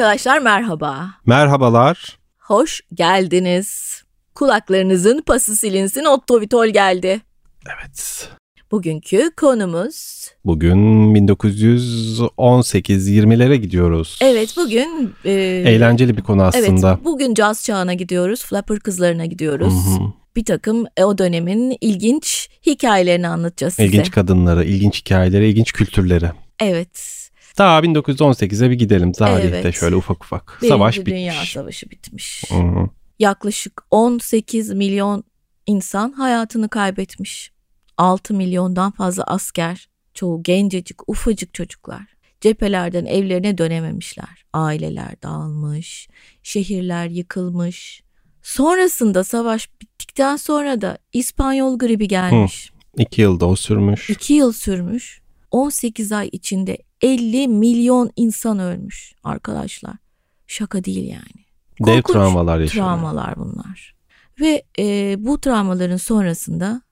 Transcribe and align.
Arkadaşlar 0.00 0.38
merhaba. 0.38 1.10
Merhabalar. 1.26 2.18
Hoş 2.38 2.80
geldiniz. 2.94 4.02
Kulaklarınızın 4.34 5.22
pası 5.26 5.56
silinsin 5.56 6.04
Otto 6.04 6.40
Vitol 6.40 6.66
geldi. 6.66 7.20
Evet. 7.66 8.28
Bugünkü 8.70 9.30
konumuz... 9.36 10.26
Bugün 10.44 11.14
1918-20'lere 11.14 13.54
gidiyoruz. 13.54 14.18
Evet 14.22 14.54
bugün... 14.56 15.14
E... 15.24 15.32
Eğlenceli 15.66 16.16
bir 16.16 16.22
konu 16.22 16.42
aslında. 16.42 16.92
Evet 16.92 17.04
bugün 17.04 17.34
caz 17.34 17.64
çağına 17.64 17.94
gidiyoruz. 17.94 18.44
Flapper 18.44 18.78
kızlarına 18.78 19.26
gidiyoruz. 19.26 19.74
Hı 19.74 19.90
hı. 19.90 20.00
Bir 20.36 20.44
takım 20.44 20.86
e, 20.96 21.04
o 21.04 21.18
dönemin 21.18 21.76
ilginç 21.80 22.48
hikayelerini 22.66 23.28
anlatacağız 23.28 23.74
size. 23.74 23.86
İlginç 23.86 24.10
kadınları, 24.10 24.64
ilginç 24.64 25.00
hikayeleri, 25.00 25.48
ilginç 25.48 25.72
kültürleri. 25.72 26.30
Evet. 26.60 27.19
Daha 27.60 27.80
1918'e 27.80 28.70
bir 28.70 28.74
gidelim 28.74 29.12
tarihte 29.12 29.56
evet. 29.56 29.74
şöyle 29.74 29.96
ufak 29.96 30.24
ufak. 30.24 30.58
Birinci 30.60 30.74
Savaş 30.74 30.98
bitmiş. 30.98 31.14
Dünya 31.14 31.44
Savaşı 31.44 31.90
bitmiş. 31.90 32.44
Hı-hı. 32.48 32.88
Yaklaşık 33.18 33.82
18 33.90 34.70
milyon 34.70 35.24
insan 35.66 36.12
hayatını 36.12 36.68
kaybetmiş. 36.68 37.52
6 37.98 38.34
milyondan 38.34 38.90
fazla 38.90 39.24
asker, 39.24 39.88
çoğu 40.14 40.42
gencecik, 40.42 41.08
ufacık 41.10 41.54
çocuklar. 41.54 42.02
Cephelerden 42.40 43.04
evlerine 43.04 43.58
dönememişler. 43.58 44.44
Aileler 44.52 45.22
dağılmış, 45.22 46.08
şehirler 46.42 47.06
yıkılmış. 47.06 48.02
Sonrasında 48.42 49.24
savaş 49.24 49.68
bittikten 49.80 50.36
sonra 50.36 50.80
da 50.80 50.98
İspanyol 51.12 51.78
gribi 51.78 52.08
gelmiş. 52.08 52.72
Hı, 52.96 53.02
iki 53.02 53.20
yılda 53.22 53.46
o 53.46 53.56
sürmüş. 53.56 54.10
İki 54.10 54.32
yıl 54.32 54.52
sürmüş. 54.52 55.20
18 55.50 56.12
ay 56.12 56.28
içinde 56.32 56.78
50 57.02 57.48
milyon 57.48 58.10
insan 58.16 58.58
ölmüş 58.58 59.14
arkadaşlar. 59.24 59.94
Şaka 60.46 60.84
değil 60.84 61.08
yani. 61.08 61.44
Dev 61.86 62.02
travmalar 62.02 62.60
yaşanıyor. 62.60 62.86
Travmalar 62.86 63.36
bunlar. 63.36 63.94
Ve 64.40 64.62
e, 64.78 65.16
bu 65.18 65.40
travmaların 65.40 65.96
sonrasında 65.96 66.82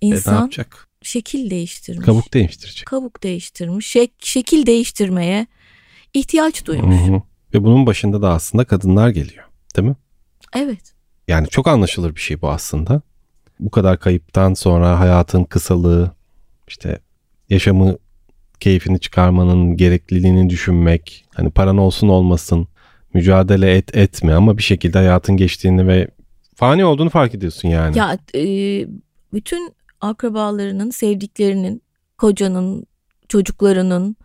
insan 0.00 0.34
e, 0.34 0.36
ne 0.36 0.40
yapacak? 0.40 0.88
şekil 1.02 1.50
değiştirmiş. 1.50 2.06
Kabuk 2.06 2.34
değiştirecek. 2.34 2.86
Kabuk 2.86 3.22
değiştirmiş. 3.22 3.86
Şek, 3.86 4.12
şekil 4.18 4.66
değiştirmeye 4.66 5.46
ihtiyaç 6.14 6.66
duymuş. 6.66 6.96
Hı 6.96 7.12
hı. 7.14 7.22
Ve 7.54 7.64
bunun 7.64 7.86
başında 7.86 8.22
da 8.22 8.30
aslında 8.30 8.64
kadınlar 8.64 9.08
geliyor. 9.08 9.44
Değil 9.76 9.88
mi? 9.88 9.96
Evet. 10.54 10.94
Yani 11.28 11.48
çok 11.48 11.68
anlaşılır 11.68 12.14
bir 12.14 12.20
şey 12.20 12.42
bu 12.42 12.50
aslında. 12.50 13.02
Bu 13.60 13.70
kadar 13.70 13.98
kayıptan 13.98 14.54
sonra 14.54 15.00
hayatın 15.00 15.44
kısalığı, 15.44 16.10
işte 16.68 17.00
yaşamı 17.48 17.98
keyfini 18.62 19.00
çıkarmanın 19.00 19.76
gerekliliğini 19.76 20.50
düşünmek, 20.50 21.24
hani 21.34 21.50
paran 21.50 21.78
olsun 21.78 22.08
olmasın, 22.08 22.68
mücadele 23.14 23.76
et 23.76 23.96
etme 23.96 24.34
ama 24.34 24.58
bir 24.58 24.62
şekilde 24.62 24.98
hayatın 24.98 25.36
geçtiğini 25.36 25.86
ve 25.86 26.08
fani 26.54 26.84
olduğunu 26.84 27.10
fark 27.10 27.34
ediyorsun 27.34 27.68
yani. 27.68 27.98
Ya 27.98 28.18
e, 28.34 28.44
bütün 29.32 29.74
akrabalarının, 30.00 30.90
sevdiklerinin, 30.90 31.82
kocanın, 32.18 32.86
çocuklarının 33.28 34.16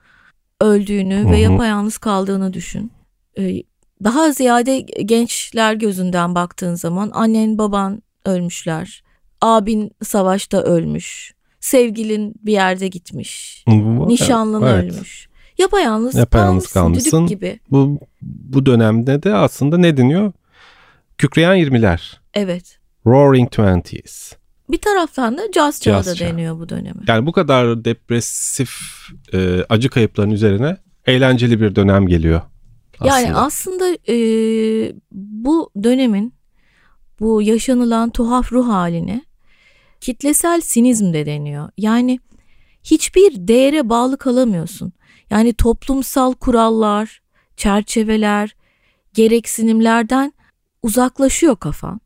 öldüğünü 0.61 1.15
Hı-hı. 1.15 1.31
ve 1.31 1.37
yapayalnız 1.37 1.97
kaldığını 1.97 2.53
düşün. 2.53 2.91
E, 3.37 3.63
daha 4.03 4.31
ziyade 4.31 4.79
gençler 4.79 5.73
gözünden 5.73 6.35
baktığın 6.35 6.75
zaman 6.75 7.11
annen 7.13 7.57
baban 7.57 8.01
ölmüşler. 8.25 9.03
Abin 9.41 9.91
savaşta 10.03 10.61
ölmüş 10.61 11.36
sevgilin 11.67 12.35
bir 12.41 12.51
yerde 12.51 12.87
gitmiş. 12.87 13.63
Nişanlın 14.07 14.61
evet. 14.61 14.93
ölmüş. 14.93 15.27
Yapayalnız, 15.57 16.15
Yapayalnız 16.15 16.67
kalmışsın. 16.67 17.09
kalmışsın. 17.09 17.27
gibi. 17.27 17.59
Bu 17.71 17.99
bu 18.21 18.65
dönemde 18.65 19.23
de 19.23 19.33
aslında 19.33 19.77
ne 19.77 19.97
deniyor? 19.97 20.31
Kükreyen 21.17 21.57
20'ler. 21.57 22.17
Evet. 22.33 22.79
Roaring 23.05 23.51
Twenties. 23.51 24.33
Bir 24.69 24.77
taraftan 24.77 25.37
da 25.37 25.41
jazz 25.55 25.81
çağı 25.81 26.05
da 26.05 26.19
deniyor 26.19 26.59
bu 26.59 26.69
döneme. 26.69 27.01
Yani 27.07 27.25
bu 27.25 27.31
kadar 27.31 27.85
depresif 27.85 28.71
e, 29.33 29.63
acı 29.69 29.89
kayıpların 29.89 30.31
üzerine 30.31 30.77
eğlenceli 31.05 31.61
bir 31.61 31.75
dönem 31.75 32.07
geliyor. 32.07 32.41
Aslında. 32.99 33.19
Yani 33.19 33.35
aslında 33.35 33.97
e, 34.09 34.15
bu 35.11 35.69
dönemin 35.83 36.33
bu 37.19 37.41
yaşanılan 37.41 38.09
tuhaf 38.09 38.53
ruh 38.53 38.67
halini 38.67 39.26
kitlesel 40.01 40.61
sinizm 40.61 41.13
de 41.13 41.25
deniyor. 41.25 41.69
Yani 41.77 42.19
hiçbir 42.83 43.47
değere 43.47 43.89
bağlı 43.89 44.17
kalamıyorsun. 44.17 44.93
Yani 45.29 45.53
toplumsal 45.53 46.33
kurallar, 46.33 47.21
çerçeveler, 47.57 48.55
gereksinimlerden 49.13 50.33
uzaklaşıyor 50.83 51.55
kafan. 51.55 51.99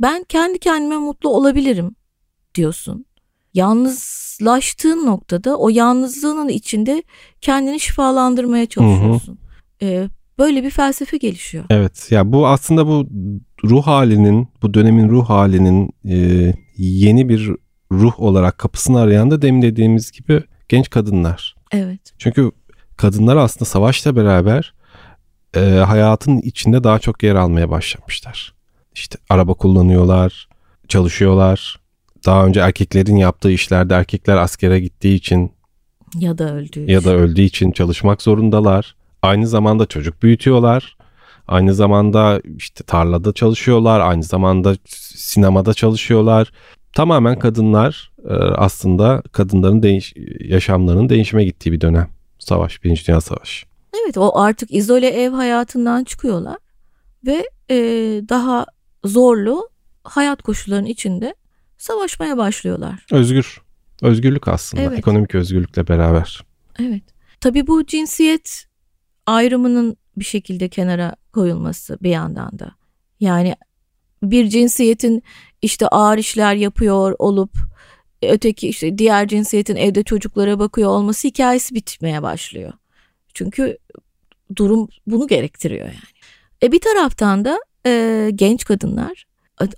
Ben 0.00 0.24
kendi 0.28 0.58
kendime 0.58 0.96
mutlu 0.96 1.28
olabilirim 1.28 1.94
diyorsun. 2.54 3.04
Yalnızlaştığın 3.54 5.06
noktada 5.06 5.56
o 5.56 5.68
yalnızlığının 5.68 6.48
içinde 6.48 7.02
kendini 7.40 7.80
şifalandırmaya 7.80 8.66
çalışıyorsun. 8.66 9.38
Hı 9.80 9.86
hı. 9.86 9.90
Ee, 9.90 10.08
böyle 10.38 10.62
bir 10.62 10.70
felsefe 10.70 11.16
gelişiyor. 11.16 11.64
Evet 11.70 12.08
ya 12.10 12.32
bu 12.32 12.46
aslında 12.46 12.86
bu 12.86 13.06
ruh 13.64 13.86
halinin 13.86 14.48
bu 14.62 14.74
dönemin 14.74 15.08
ruh 15.08 15.28
halinin 15.28 15.90
e, 16.08 16.52
yeni 16.78 17.28
bir 17.28 17.50
ruh 17.92 18.20
olarak 18.20 18.58
kapısını 18.58 19.00
arayan 19.00 19.30
da 19.30 19.42
demin 19.42 19.62
dediğimiz 19.62 20.10
gibi 20.10 20.42
genç 20.68 20.90
kadınlar. 20.90 21.54
Evet. 21.72 22.00
Çünkü 22.18 22.50
kadınlar 22.96 23.36
aslında 23.36 23.64
savaşla 23.64 24.16
beraber 24.16 24.74
e, 25.56 25.60
hayatın 25.60 26.38
içinde 26.38 26.84
daha 26.84 26.98
çok 26.98 27.22
yer 27.22 27.34
almaya 27.34 27.70
başlamışlar. 27.70 28.54
İşte 28.94 29.18
araba 29.30 29.54
kullanıyorlar, 29.54 30.48
çalışıyorlar. 30.88 31.80
Daha 32.26 32.46
önce 32.46 32.60
erkeklerin 32.60 33.16
yaptığı 33.16 33.50
işlerde 33.50 33.94
erkekler 33.94 34.36
askere 34.36 34.80
gittiği 34.80 35.14
için 35.14 35.52
ya 36.14 36.38
da 36.38 36.54
öldüğü 36.54 36.90
ya 36.90 37.04
da 37.04 37.10
öldüğü 37.10 37.42
için 37.42 37.72
çalışmak 37.72 38.22
zorundalar. 38.22 38.96
Aynı 39.22 39.46
zamanda 39.46 39.86
çocuk 39.86 40.22
büyütüyorlar. 40.22 40.96
Aynı 41.48 41.74
zamanda 41.74 42.40
işte 42.56 42.84
tarlada 42.84 43.32
çalışıyorlar, 43.32 44.00
aynı 44.00 44.22
zamanda 44.22 44.76
sinemada 45.16 45.74
çalışıyorlar. 45.74 46.52
Tamamen 46.92 47.38
kadınlar 47.38 48.12
e, 48.28 48.32
aslında 48.34 49.22
kadınların 49.32 49.82
değiş 49.82 50.14
yaşamlarının 50.40 51.08
değişime 51.08 51.44
gittiği 51.44 51.72
bir 51.72 51.80
dönem. 51.80 52.08
Savaş, 52.38 52.84
Birinci 52.84 53.06
Dünya 53.06 53.20
Savaşı. 53.20 53.66
Evet 54.04 54.18
o 54.18 54.38
artık 54.38 54.74
izole 54.74 55.06
ev 55.06 55.30
hayatından 55.30 56.04
çıkıyorlar 56.04 56.56
ve 57.26 57.48
e, 57.70 57.76
daha 58.28 58.66
zorlu 59.04 59.68
hayat 60.04 60.42
koşullarının 60.42 60.86
içinde 60.86 61.34
savaşmaya 61.78 62.36
başlıyorlar. 62.36 63.06
Özgür. 63.12 63.60
Özgürlük 64.02 64.48
aslında. 64.48 64.82
Evet. 64.82 64.98
Ekonomik 64.98 65.34
özgürlükle 65.34 65.88
beraber. 65.88 66.40
Evet. 66.78 67.02
Tabii 67.40 67.66
bu 67.66 67.86
cinsiyet 67.86 68.64
ayrımının 69.26 69.96
bir 70.20 70.24
şekilde 70.24 70.68
kenara 70.68 71.16
koyulması 71.32 71.98
bir 72.02 72.10
yandan 72.10 72.58
da. 72.58 72.72
Yani 73.20 73.54
bir 74.22 74.48
cinsiyetin 74.48 75.22
işte 75.62 75.88
ağır 75.88 76.18
işler 76.18 76.54
yapıyor 76.54 77.14
olup 77.18 77.50
öteki 78.22 78.68
işte 78.68 78.98
diğer 78.98 79.28
cinsiyetin 79.28 79.76
evde 79.76 80.02
çocuklara 80.02 80.58
bakıyor 80.58 80.90
olması 80.90 81.28
hikayesi 81.28 81.74
bitmeye 81.74 82.22
başlıyor. 82.22 82.72
Çünkü 83.34 83.78
durum 84.56 84.88
bunu 85.06 85.26
gerektiriyor 85.26 85.86
yani. 85.86 85.98
E 86.62 86.72
bir 86.72 86.80
taraftan 86.80 87.44
da 87.44 87.58
e, 87.86 88.30
genç 88.34 88.64
kadınlar 88.64 89.24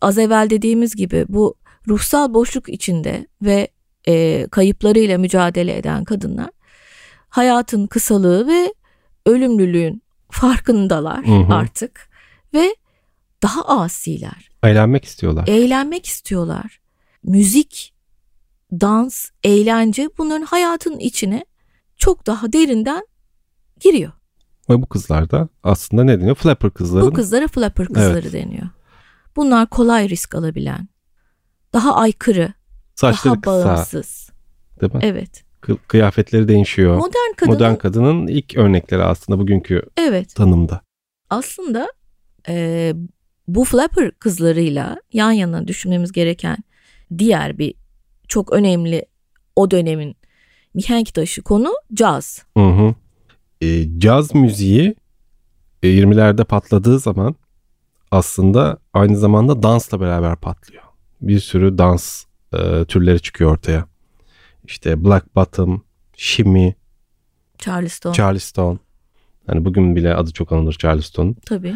az 0.01 0.19
evvel 0.19 0.51
dediğimiz 0.51 0.97
gibi 0.97 1.25
bu 1.29 1.55
ruhsal 1.89 2.35
boşluk 2.35 2.69
içinde 2.69 3.27
ve 3.43 3.69
e, 4.09 4.47
kayıplarıyla 4.51 5.19
mücadele 5.19 5.77
eden 5.77 6.05
kadınlar 6.05 6.51
hayatın 7.29 7.87
kısalığı 7.87 8.47
ve 8.49 8.75
ölümlülüğün 9.27 10.03
farkındalar 10.33 11.27
hı 11.27 11.33
hı. 11.33 11.55
artık 11.55 12.11
ve 12.55 12.75
daha 13.43 13.65
asiler. 13.65 14.51
Eğlenmek 14.63 15.05
istiyorlar. 15.05 15.45
Eğlenmek 15.49 16.07
istiyorlar. 16.07 16.81
Müzik, 17.23 17.95
dans, 18.73 19.31
eğlence 19.45 20.09
bunların 20.19 20.47
hayatın 20.47 20.99
içine 20.99 21.45
çok 21.97 22.27
daha 22.27 22.53
derinden 22.53 23.07
giriyor. 23.81 24.13
Ve 24.71 24.83
bu 24.83 24.87
kızlar 24.87 25.31
da 25.31 25.49
aslında 25.63 26.05
ne 26.05 26.21
deniyor? 26.21 26.37
Flapper 26.37 26.71
kızları. 26.71 27.07
Bu 27.07 27.13
kızlara 27.13 27.49
flapper 27.49 27.87
kızları 27.87 28.19
evet. 28.19 28.33
deniyor. 28.33 28.69
Bunlar 29.37 29.71
kolay 29.71 30.09
risk 30.09 30.35
alabilen, 30.35 30.89
daha 31.73 31.95
aykırı, 31.95 32.53
Saçları 32.95 33.35
daha 33.35 33.41
kısa, 33.41 33.69
bağımsız. 33.69 34.31
Değil 34.81 34.95
mi? 34.95 35.01
Evet 35.03 35.50
kıyafetleri 35.89 36.49
değişiyor. 36.49 36.97
Modern 36.97 37.35
kadının, 37.37 37.55
Modern 37.55 37.75
kadının 37.75 38.27
ilk 38.27 38.57
örnekleri 38.57 39.03
aslında 39.03 39.39
bugünkü 39.39 39.83
evet. 39.97 40.35
tanımda. 40.35 40.81
Aslında 41.31 41.89
e, 42.49 42.93
bu 43.49 43.65
flapper 43.65 44.11
kızlarıyla 44.11 45.01
yan 45.13 45.33
yana 45.33 45.69
düşünmemiz 45.69 46.13
gereken 46.13 46.57
diğer 47.19 47.59
bir 47.59 47.75
çok 48.29 48.53
önemli 48.53 49.07
o 49.57 49.71
dönemin 49.71 50.17
mihenk 50.75 51.15
taşı 51.15 51.43
konu 51.43 51.69
caz. 51.95 52.45
Hı 52.57 52.67
hı. 52.67 52.95
E, 53.61 53.99
caz 53.99 54.35
müziği 54.35 54.95
20'lerde 55.83 56.45
patladığı 56.45 56.99
zaman 56.99 57.35
aslında 58.11 58.79
aynı 58.93 59.17
zamanda 59.17 59.63
dansla 59.63 60.01
beraber 60.01 60.37
patlıyor. 60.37 60.83
Bir 61.21 61.41
sürü 61.41 61.79
dans 61.79 62.25
e, 62.53 62.85
türleri 62.85 63.21
çıkıyor 63.21 63.53
ortaya. 63.53 63.90
İşte 64.65 65.05
Black 65.05 65.37
Bottom, 65.37 65.83
Shimmy, 66.17 66.75
Charleston. 67.59 68.13
Charleston. 68.13 68.81
Hani 69.47 69.65
bugün 69.65 69.97
bile 69.97 70.15
adı 70.15 70.33
çok 70.33 70.53
anılır 70.53 70.73
Charleston. 70.73 71.37
Tabii. 71.47 71.75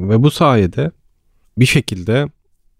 Ve 0.00 0.22
bu 0.22 0.30
sayede 0.30 0.90
bir 1.58 1.66
şekilde 1.66 2.28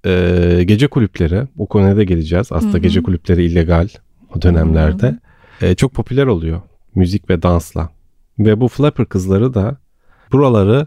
e, 0.07 0.65
gece 0.67 0.87
kulüpleri, 0.89 1.49
bu 1.55 1.67
konuya 1.67 1.97
da 1.97 2.05
geleceğiz. 2.05 2.53
Aslında 2.53 2.73
Hı 2.73 2.79
hı. 2.79 2.83
gece 2.83 3.03
kulüpleri 3.03 3.45
illegal 3.45 3.89
o 4.37 4.43
dönemlerde. 4.43 5.19
E, 5.61 5.75
çok 5.75 5.95
popüler 5.95 6.27
oluyor 6.27 6.63
müzik 6.95 7.31
ve 7.31 7.43
dansla. 7.43 7.91
Ve 8.39 8.61
bu 8.61 8.69
flapper 8.69 9.07
kızları 9.07 9.55
da 9.55 9.77
buraları 10.33 10.87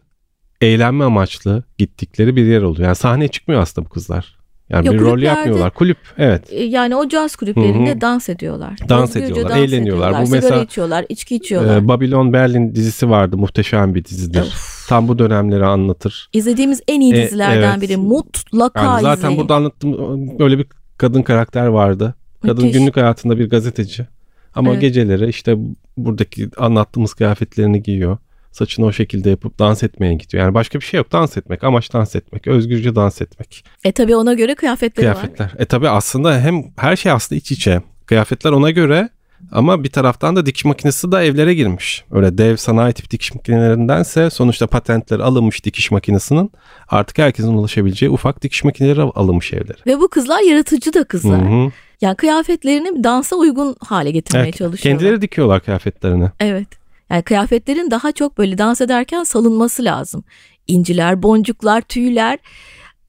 eğlenme 0.62 1.04
amaçlı 1.04 1.64
gittikleri 1.78 2.36
bir 2.36 2.46
yer 2.46 2.62
oluyor. 2.62 2.86
Yani 2.86 2.96
sahneye 2.96 3.28
çıkmıyor 3.28 3.62
aslında 3.62 3.86
bu 3.86 3.90
kızlar. 3.90 4.37
Yani 4.70 4.86
Yok, 4.88 4.96
bir 4.96 5.00
rol 5.00 5.20
yapmıyorlar. 5.20 5.74
Kulüp 5.74 5.98
evet. 6.18 6.44
E, 6.54 6.64
Yani 6.64 6.96
o 6.96 7.10
caz 7.10 7.36
kulüplerinde 7.36 7.90
Hı 7.92 7.96
hı. 7.96 8.02
dans 8.02 8.30
ediyorlar. 8.30 8.74
Dans 8.90 9.10
Özgürce 9.10 9.26
ediyorlar, 9.34 9.58
dans 9.58 9.68
eğleniyorlar. 9.68 10.08
ediyorlar. 10.08 10.22
Bu 10.22 10.26
Sigara 10.26 10.42
mesela- 10.42 10.64
içiyorlar, 10.64 11.06
içki 11.10 11.36
içiyorlar. 11.36 11.78
Ee, 11.78 11.88
Babylon 11.88 12.34
Berlin 12.34 12.76
dizisi 12.76 13.10
vardı. 13.10 13.38
Muhteşem 13.38 13.96
bir 13.96 14.06
dizidir. 14.06 14.42
Of. 14.42 14.86
Tam 14.90 15.08
bu 15.08 15.20
dönemleri 15.20 15.66
anlatır. 15.66 16.30
İzlediğimiz 16.34 16.82
en 16.88 17.02
iyi 17.02 17.14
E, 17.14 17.24
dizilerden 17.24 17.72
evet. 17.72 17.82
biri. 17.82 17.98
Mutlaka 17.98 18.84
Yani 18.84 19.02
zaten 19.02 19.18
izleyin. 19.22 19.38
burada 19.38 19.56
anlattığım 19.56 20.40
böyle 20.40 20.58
bir 20.58 20.66
kadın 20.98 21.22
karakter 21.22 21.68
vardı. 21.68 22.16
Kadın 22.42 22.64
Müthiş. 22.66 22.80
günlük 22.80 22.98
hayatında 22.98 23.40
bir 23.40 23.50
gazeteci. 23.50 24.08
Ama 24.56 24.72
Evet. 24.72 24.82
geceleri 24.82 25.30
işte 25.30 25.56
buradaki 25.98 26.50
anlattığımız 26.58 27.14
kıyafetlerini 27.14 27.84
giyiyor. 27.84 28.18
Saçını 28.58 28.86
o 28.86 28.92
şekilde 28.92 29.30
yapıp 29.30 29.60
dans 29.60 29.84
etmeye 29.84 30.14
gidiyor. 30.14 30.44
Yani 30.44 30.54
başka 30.54 30.80
bir 30.80 30.86
şey 30.86 30.98
yok. 30.98 31.12
Dans 31.12 31.38
etmek. 31.38 31.64
Amaç 31.64 31.94
dans 31.94 32.16
etmek. 32.16 32.48
Özgürce 32.48 32.96
dans 32.96 33.22
etmek. 33.22 33.66
E 33.84 33.92
tabi 33.92 34.16
ona 34.16 34.34
göre 34.34 34.56
kıyafetleri 34.56 35.08
var. 35.08 35.14
Kıyafetler. 35.14 35.52
E 35.60 35.66
tabi 35.66 35.90
aslında 35.90 36.40
hem 36.40 36.64
her 36.78 36.96
şey 36.96 37.12
aslında 37.12 37.40
iç 37.40 37.52
içe. 37.52 37.82
Kıyafetler 38.06 38.52
ona 38.52 38.72
göre 38.72 39.10
ama 39.52 39.84
bir 39.84 39.90
taraftan 39.90 40.36
da 40.36 40.46
dikiş 40.46 40.66
makinesi 40.66 41.12
de 41.12 41.18
evlere 41.18 41.54
girmiş. 41.54 42.04
Öyle 42.12 42.38
dev 42.38 42.56
sanayi 42.56 42.94
tip 42.94 43.12
dikiş 43.12 43.36
makinelerindense 43.36 44.30
sonuçta 44.30 44.68
patentleri 44.68 45.24
alınmış 45.24 45.66
dikiş 45.66 45.92
makinesinin 45.92 46.52
artık 46.90 47.18
herkesin 47.18 47.54
ulaşabileceği 47.54 48.12
ufak 48.12 48.44
dikiş 48.44 48.64
makineleri 48.64 49.02
alınmış 49.02 49.54
evlere. 49.54 49.78
Ve 49.88 50.00
bu 50.00 50.08
kızlar 50.08 50.40
yaratıcı 50.50 50.94
da 50.94 51.04
kızlar. 51.04 51.42
Hı 51.42 51.66
hı. 51.66 51.72
Yani 52.02 52.16
kıyafetlerini 52.16 53.04
dansa 53.04 53.36
uygun 53.36 53.76
hale 53.86 54.12
getirmeye 54.12 54.44
Evet, 54.44 54.58
çalışıyorlar. 54.58 55.00
kendileri 55.00 55.22
dikiyorlar 55.22 55.64
kıyafetlerini. 55.64 56.32
Evet. 56.40 56.68
Yani 57.10 57.24
kıyafetlerin 57.24 57.92
daha 57.92 58.12
çok 58.12 58.38
böyle 58.38 58.58
dans 58.58 58.82
ederken 58.82 59.24
salınması 59.24 59.84
lazım. 59.84 60.24
İnciler, 60.68 61.24
boncuklar, 61.24 61.82
tüyler 61.82 62.40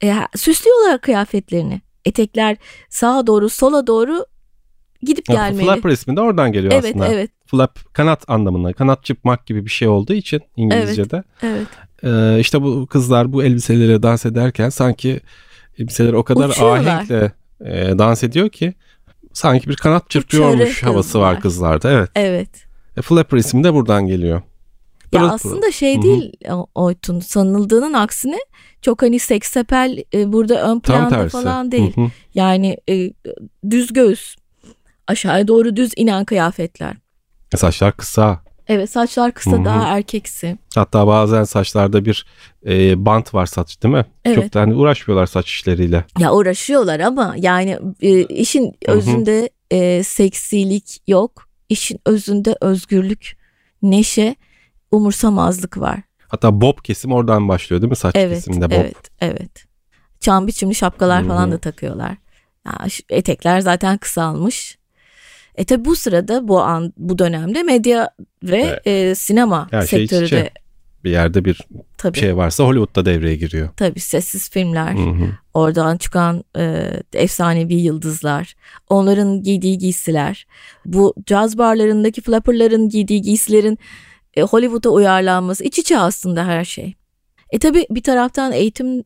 e, 0.03 0.13
süslüyorlar 0.35 1.01
kıyafetlerini. 1.01 1.81
Etekler 2.05 2.57
sağa 2.89 3.27
doğru, 3.27 3.49
sola 3.49 3.87
doğru 3.87 4.25
gidip 5.01 5.29
Ya, 5.29 5.35
gelmeli. 5.35 5.65
Flapper 5.65 5.89
ismi 5.89 6.15
de 6.15 6.21
oradan 6.21 6.51
geliyor 6.51 6.73
evet, 6.73 6.85
aslında. 6.85 7.07
evet, 7.07 7.31
Flap 7.45 7.93
kanat 7.93 8.23
anlamında. 8.29 8.73
Kanat 8.73 9.05
çıkmak 9.05 9.45
gibi 9.45 9.65
bir 9.65 9.69
şey 9.69 9.87
olduğu 9.87 10.13
için 10.13 10.41
İngilizce'de. 10.55 11.23
evet. 11.43 11.67
Ee, 12.03 12.39
işte 12.39 12.61
bu 12.61 12.87
kızlar 12.87 13.33
bu 13.33 13.43
elbiseleriyle 13.43 14.03
dans 14.03 14.25
ederken 14.25 14.69
sanki 14.69 15.19
elbiseleri 15.79 16.15
o 16.15 16.23
kadar 16.23 16.49
Uçuyorlar. 16.49 16.85
ahenkle 16.85 17.31
e, 17.65 17.97
dans 17.97 18.23
ediyor 18.23 18.49
ki 18.49 18.73
sanki 19.33 19.69
bir 19.69 19.75
kanat 19.75 20.09
çırpıyormuş 20.09 20.77
Uçarı 20.77 20.91
havası 20.91 21.19
var 21.19 21.41
kızlar. 21.41 21.79
kızlarda. 21.79 21.97
Evet. 21.99 22.09
Evet. 22.15 22.68
E, 22.99 23.01
Flapper 23.01 23.37
ismi 23.37 23.63
de 23.63 23.73
buradan 23.73 24.07
geliyor. 24.07 24.41
Ya 25.11 25.19
Pırıl 25.21 25.29
aslında 25.33 25.71
şey 25.71 25.95
Hı 25.95 25.99
hı. 25.99 26.03
değil 26.03 26.33
o- 26.51 26.67
Oytun 26.75 27.19
sanıldığının 27.19 27.93
aksine 27.93 28.37
çok 28.81 29.01
hani 29.01 29.19
seksapel 29.19 30.03
e, 30.13 30.33
burada 30.33 30.71
ön 30.71 30.79
planda 30.79 31.29
falan 31.29 31.71
değil. 31.71 31.93
Yani 32.33 32.77
e, 32.89 33.11
düz 33.69 33.93
göğüs 33.93 34.35
aşağıya 35.07 35.47
doğru 35.47 35.75
düz 35.75 35.91
inen 35.95 36.25
kıyafetler. 36.25 36.95
E, 37.53 37.57
Saçlar 37.57 37.97
kısa. 37.97 38.39
Evet 38.67 38.89
saçlar 38.91 39.31
kısa 39.31 39.65
daha 39.65 39.97
erkeksi. 39.97 40.57
Hatta 40.75 41.07
bazen 41.07 41.43
saçlarda 41.43 42.05
bir 42.05 42.25
e, 42.65 43.05
bant 43.05 43.33
var 43.33 43.45
saç 43.45 43.83
değil 43.83 43.93
mi? 43.95 44.05
Evet. 44.25 44.35
Çok 44.35 44.53
da 44.53 44.61
hani 44.61 44.73
uğraşmıyorlar 44.75 45.25
saç 45.27 45.47
işleriyle. 45.49 46.03
Ya 46.19 46.33
uğraşıyorlar 46.33 46.99
ama 46.99 47.35
yani 47.37 47.77
e, 48.01 48.23
işin 48.23 48.73
özünde 48.87 49.49
e, 49.71 50.03
seksilik 50.03 51.01
yok. 51.07 51.48
İşin 51.69 51.99
özünde 52.05 52.55
özgürlük, 52.61 53.37
neşe, 53.81 54.35
umursamazlık 54.91 55.77
var. 55.77 55.99
Hatta 56.27 56.61
bob 56.61 56.77
kesim 56.83 57.11
oradan 57.11 57.47
başlıyor 57.49 57.81
değil 57.81 57.89
mi 57.89 57.95
saç 57.95 58.15
Evet, 58.15 58.35
kesiminde 58.35 58.69
bob? 58.69 58.75
evet, 58.75 59.09
evet. 59.21 59.65
Çam 60.19 60.47
biçimli 60.47 60.75
şapkalar 60.75 61.23
Hı 61.23 61.27
falan 61.27 61.51
da 61.51 61.57
takıyorlar. 61.57 62.15
Ya, 62.65 62.89
şu 62.89 63.03
etekler 63.09 63.59
zaten 63.59 63.97
kısalmış. 63.97 64.77
E 65.55 65.63
tabi 65.65 65.85
bu 65.85 65.95
sırada 65.95 66.47
bu 66.47 66.61
an 66.61 66.93
bu 66.97 67.19
dönemde 67.19 67.63
medya 67.63 68.09
ve 68.43 68.79
e, 68.85 69.15
sinema 69.15 69.67
Her 69.71 69.87
şey 69.87 69.99
sektörü 69.99 70.25
içe. 70.25 70.37
de 70.37 70.51
Bir 71.03 71.11
yerde 71.11 71.45
bir 71.45 71.59
tabii 71.97 72.17
şey 72.19 72.37
varsa 72.37 72.63
Hollywood'da 72.63 73.05
devreye 73.05 73.35
giriyor. 73.35 73.69
tabii 73.77 73.99
sessiz 73.99 74.49
filmler, 74.49 74.93
Hı 74.93 75.09
hı. 75.09 75.29
oradan 75.53 75.97
çıkan 75.97 76.43
e, 76.57 76.91
efsanevi 77.13 77.73
yıldızlar, 77.75 78.55
onların 78.89 79.43
giydiği 79.43 79.77
giysiler, 79.77 80.47
bu 80.85 81.13
caz 81.25 81.57
barlarındaki 81.57 82.21
flapperların 82.21 82.89
giydiği 82.89 83.21
giysilerin 83.21 83.77
e, 84.35 84.41
Hollywood'a 84.41 84.89
uyarlanması 84.89 85.63
iç 85.63 85.79
içe 85.79 85.97
aslında 85.99 86.45
her 86.45 86.65
şey. 86.65 86.93
E 87.51 87.59
tabi 87.59 87.85
bir 87.89 88.03
taraftan 88.03 88.51
eğitim 88.51 89.03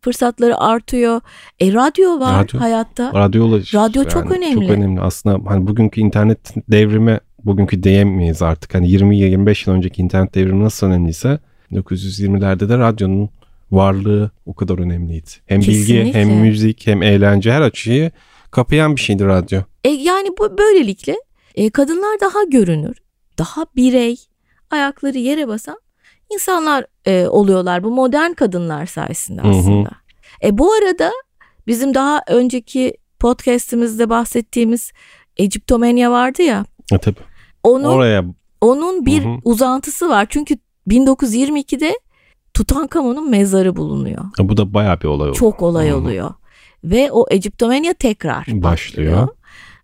fırsatları 0.00 0.58
artıyor. 0.58 1.20
E 1.60 1.72
radyo 1.72 2.20
var 2.20 2.44
Radyo. 2.44 2.60
hayatta. 2.60 3.12
Radyo, 3.14 3.58
Radyo 3.74 4.04
çok 4.04 4.30
önemli. 4.32 4.54
Çok 4.66 4.70
önemli. 4.76 5.00
Aslında 5.00 5.50
hani 5.50 5.66
bugünkü 5.66 6.00
internet 6.00 6.54
devrimi 6.70 7.20
bugünkü 7.44 7.82
diyemeyiz 7.82 8.42
artık. 8.42 8.74
Hani 8.74 8.88
20-25 8.88 9.70
yıl 9.70 9.76
önceki 9.76 10.02
internet 10.02 10.34
devrimi 10.34 10.64
nasıl 10.64 10.86
önemliyse 10.86 11.38
1920'lerde 11.72 12.68
de 12.68 12.78
radyonun 12.78 13.30
varlığı 13.70 14.30
o 14.46 14.54
kadar 14.54 14.78
önemliydi. 14.78 15.30
Hem 15.46 15.60
bilgi 15.60 15.72
Kesinlikle. 15.72 16.20
hem 16.20 16.28
müzik 16.28 16.86
hem 16.86 17.02
eğlence 17.02 17.52
her 17.52 17.60
açıyı 17.60 18.10
kapayan 18.50 18.96
bir 18.96 19.00
şeydi 19.00 19.24
radyo. 19.24 19.60
E, 19.84 19.88
yani 19.88 20.28
bu 20.38 20.58
böylelikle 20.58 21.16
e, 21.54 21.70
kadınlar 21.70 22.20
daha 22.20 22.44
görünür, 22.44 22.96
daha 23.38 23.66
birey, 23.76 24.16
ayakları 24.70 25.18
yere 25.18 25.48
basan 25.48 25.78
insanlar 26.32 26.84
e, 27.06 27.26
oluyorlar. 27.26 27.84
Bu 27.84 27.90
modern 27.90 28.32
kadınlar 28.32 28.86
sayesinde 28.86 29.42
Hı 29.42 29.46
hı. 29.48 29.50
aslında. 29.50 29.90
E, 30.44 30.58
bu 30.58 30.72
arada 30.72 31.10
bizim 31.66 31.94
daha 31.94 32.22
önceki 32.28 32.94
podcast'imizde 33.18 34.10
bahsettiğimiz 34.10 34.92
Egyptomania 35.36 36.10
vardı 36.10 36.42
ya. 36.42 36.64
E 36.92 36.98
tabii. 36.98 37.33
Onun 37.64 37.84
Oraya 37.84 38.24
onun 38.60 39.06
bir 39.06 39.24
Hı 39.24 39.28
hı. 39.28 39.36
uzantısı 39.44 40.08
var. 40.08 40.26
Çünkü 40.30 40.54
1922'de 40.88 41.98
Tutankamon'un 42.54 43.30
mezarı 43.30 43.76
bulunuyor. 43.76 44.24
e, 44.40 44.48
bu 44.48 44.56
da 44.56 44.74
bayağı 44.74 45.00
bir 45.00 45.04
olay 45.04 45.28
oldu. 45.28 45.38
Çok 45.38 45.62
olay 45.62 45.88
Hı 45.88 45.92
hı. 45.92 45.96
oluyor. 45.96 46.34
Ve 46.84 47.12
o 47.12 47.26
Egyptomania 47.30 47.92
tekrar 47.92 48.46
Başlıyor. 48.48 49.28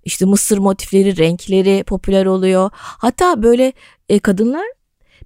İşte 0.04 0.24
mısır 0.24 0.58
motifleri, 0.58 1.16
renkleri 1.16 1.84
popüler 1.84 2.26
oluyor. 2.26 2.70
Hatta 2.74 3.42
böyle 3.42 3.72
e, 4.08 4.18
kadınlar 4.18 4.64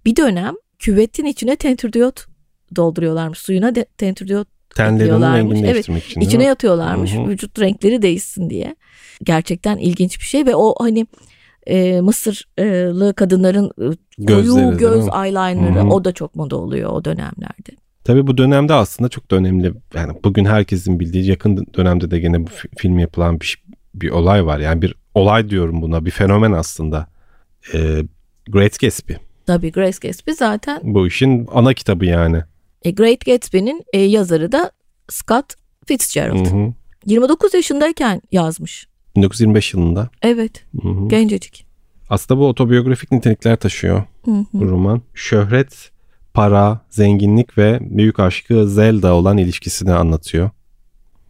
bir 0.04 0.16
dönem 0.16 0.54
küvetin 0.78 1.24
içine 1.24 1.56
tentürdiyot 1.56 2.26
dolduruyorlarmış. 2.76 3.38
Suyuna 3.38 3.74
de, 3.74 3.84
tentürdiyot 3.98 4.48
Tenlerinin 4.74 5.22
rengini 5.22 5.66
Evet, 5.66 5.88
için. 5.88 6.20
içine 6.20 6.44
yatıyorlarmış. 6.44 7.14
Hı 7.14 7.18
hı. 7.18 7.28
Vücut 7.28 7.60
renkleri 7.60 8.02
değişsin 8.02 8.50
diye. 8.50 8.76
Gerçekten 9.22 9.76
ilginç 9.76 10.20
bir 10.20 10.24
şey 10.24 10.46
ve 10.46 10.56
o 10.56 10.74
hani 10.80 11.06
e, 11.66 12.00
Mısırlı 12.00 13.14
kadınların 13.14 13.70
Gözleri, 14.18 14.48
koyu 14.66 14.78
göz 14.78 15.04
eyeliner'ı 15.24 15.88
o 15.90 16.04
da 16.04 16.12
çok 16.12 16.34
moda 16.34 16.56
oluyor 16.56 16.90
o 16.90 17.04
dönemlerde. 17.04 17.70
Tabii 18.04 18.26
bu 18.26 18.38
dönemde 18.38 18.74
aslında 18.74 19.08
çok 19.08 19.30
da 19.30 19.36
önemli. 19.36 19.72
Yani 19.94 20.12
bugün 20.24 20.44
herkesin 20.44 21.00
bildiği 21.00 21.26
yakın 21.26 21.66
dönemde 21.76 22.10
de 22.10 22.18
gene 22.20 22.46
bu 22.46 22.50
fi- 22.50 22.76
film 22.78 22.98
yapılan 22.98 23.40
bir, 23.40 23.62
bir 23.94 24.10
olay 24.10 24.46
var. 24.46 24.58
Yani 24.58 24.82
bir 24.82 24.94
olay 25.14 25.50
diyorum 25.50 25.82
buna. 25.82 26.04
Bir 26.04 26.10
fenomen 26.10 26.52
aslında. 26.52 27.06
Ee, 27.74 28.02
Great 28.48 28.80
Gatsby. 28.80 29.12
Tabii 29.46 29.72
Grace 29.72 29.98
Gatsby 30.02 30.30
zaten 30.30 30.80
Bu 30.82 31.06
işin 31.06 31.48
ana 31.52 31.74
kitabı 31.74 32.04
yani. 32.04 32.42
e, 32.82 32.90
Great 32.90 33.24
Gatsby'nin 33.26 33.84
e, 33.92 33.98
yazarı 33.98 34.52
da 34.52 34.70
Scott 35.08 35.46
Fitzgerald. 35.86 36.46
Hı 36.46 36.56
hı. 36.56 36.72
29 37.06 37.54
yaşındayken 37.54 38.22
yazmış. 38.32 38.88
1925 39.16 39.74
yılında. 39.74 40.08
Evet, 40.22 40.64
Hı 40.82 40.88
hı. 40.88 41.08
gencecik. 41.08 41.66
Aslında 42.10 42.40
bu 42.40 42.46
otobiyografik 42.48 43.12
nitelikler 43.12 43.56
taşıyor 43.56 44.02
Hı 44.24 44.30
hı. 44.30 44.44
bu 44.52 44.64
roman. 44.68 45.02
Şöhret, 45.14 45.90
para, 46.34 46.80
zenginlik 46.90 47.58
ve 47.58 47.78
büyük 47.80 48.20
aşkı 48.20 48.68
Zelda 48.68 49.14
olan 49.14 49.38
ilişkisini 49.38 49.92
anlatıyor. 49.92 50.50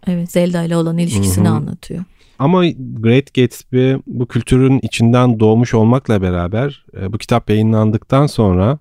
Evet, 0.07 0.33
Zelda 0.33 0.63
ile 0.63 0.77
olan 0.77 0.99
ilişkisini 0.99 1.49
Hı 1.49 1.51
hı. 1.51 1.55
anlatıyor. 1.55 2.05
Ama 2.39 2.65
Great 3.01 3.35
Gatsby 3.35 3.95
bu 4.07 4.27
kültürün 4.27 4.79
içinden 4.83 5.41
doğmuş 5.41 5.75
olmakla 5.75 6.23
beraber 6.23 6.85
e, 7.01 7.13
bu 7.13 7.19
kitap 7.19 7.51
yayınlandıktan 7.51 8.27
sonra 8.27 8.79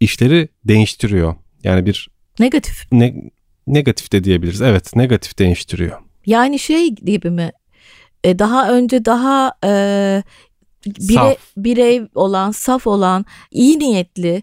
işleri 0.00 0.48
değiştiriyor. 0.64 1.34
Yani 1.64 1.86
bir 1.86 2.08
Negatif. 2.40 2.86
ne, 2.92 3.30
negatif 3.66 4.12
de 4.12 4.24
diyebiliriz. 4.24 4.62
Evet 4.62 4.96
negatif 4.96 5.38
değiştiriyor. 5.38 5.98
Yani 6.26 6.58
şey 6.58 6.90
gibi 6.90 7.30
mi? 7.30 7.52
E, 8.24 8.38
daha 8.38 8.70
önce 8.72 9.04
daha 9.04 9.52
e, 9.64 10.22
bire, 10.86 11.14
Saf. 11.14 11.36
birey 11.56 12.02
olan, 12.14 12.50
saf 12.50 12.86
olan, 12.86 13.24
iyi 13.50 13.78
niyetli 13.78 14.42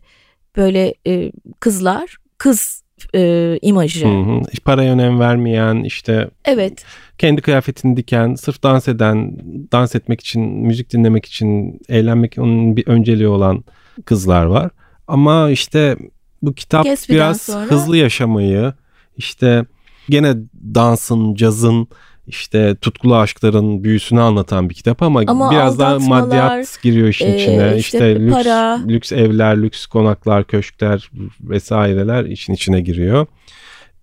böyle 0.57 0.93
e, 1.07 1.31
kızlar, 1.59 2.17
kız 2.37 2.83
e, 3.15 3.59
imajı. 3.61 4.07
Hı 4.07 4.19
hı. 4.19 4.41
Paraya 4.65 4.93
önem 4.93 5.19
vermeyen 5.19 5.83
işte 5.83 6.29
Evet. 6.45 6.85
kendi 7.17 7.41
kıyafetini 7.41 7.97
diken, 7.97 8.35
sırf 8.35 8.63
dans 8.63 8.87
eden, 8.87 9.37
dans 9.71 9.95
etmek 9.95 10.21
için, 10.21 10.41
müzik 10.41 10.93
dinlemek 10.93 11.25
için, 11.25 11.79
eğlenmek 11.89 12.35
onun 12.37 12.77
bir 12.77 12.87
önceliği 12.87 13.27
olan 13.27 13.63
kızlar 14.05 14.45
var. 14.45 14.71
Ama 15.07 15.49
işte 15.49 15.97
bu 16.41 16.53
kitap 16.53 16.85
Gatsby'den 16.85 17.15
biraz 17.15 17.41
sonra- 17.41 17.65
hızlı 17.65 17.97
yaşamayı, 17.97 18.73
işte 19.17 19.65
gene 20.09 20.33
dansın, 20.75 21.35
cazın, 21.35 21.87
işte 22.27 22.75
tutkulu 22.75 23.15
aşkların 23.15 23.83
büyüsünü 23.83 24.21
anlatan 24.21 24.69
bir 24.69 24.73
kitap 24.75 25.01
ama, 25.03 25.23
Ama 25.27 25.51
biraz 25.51 25.79
daha 25.79 25.99
maddiyat 25.99 26.79
giriyor 26.83 27.07
işin 27.07 27.25
e, 27.33 27.35
içine. 27.37 27.77
işte 27.77 27.97
İşte 27.97 28.15
lüks, 28.19 28.33
para. 28.33 28.79
lüks 28.87 29.11
evler, 29.11 29.61
lüks 29.61 29.85
konaklar, 29.85 30.43
köşkler 30.43 31.11
vesaireler 31.41 32.25
işin 32.25 32.53
içine 32.53 32.81
giriyor. 32.81 33.25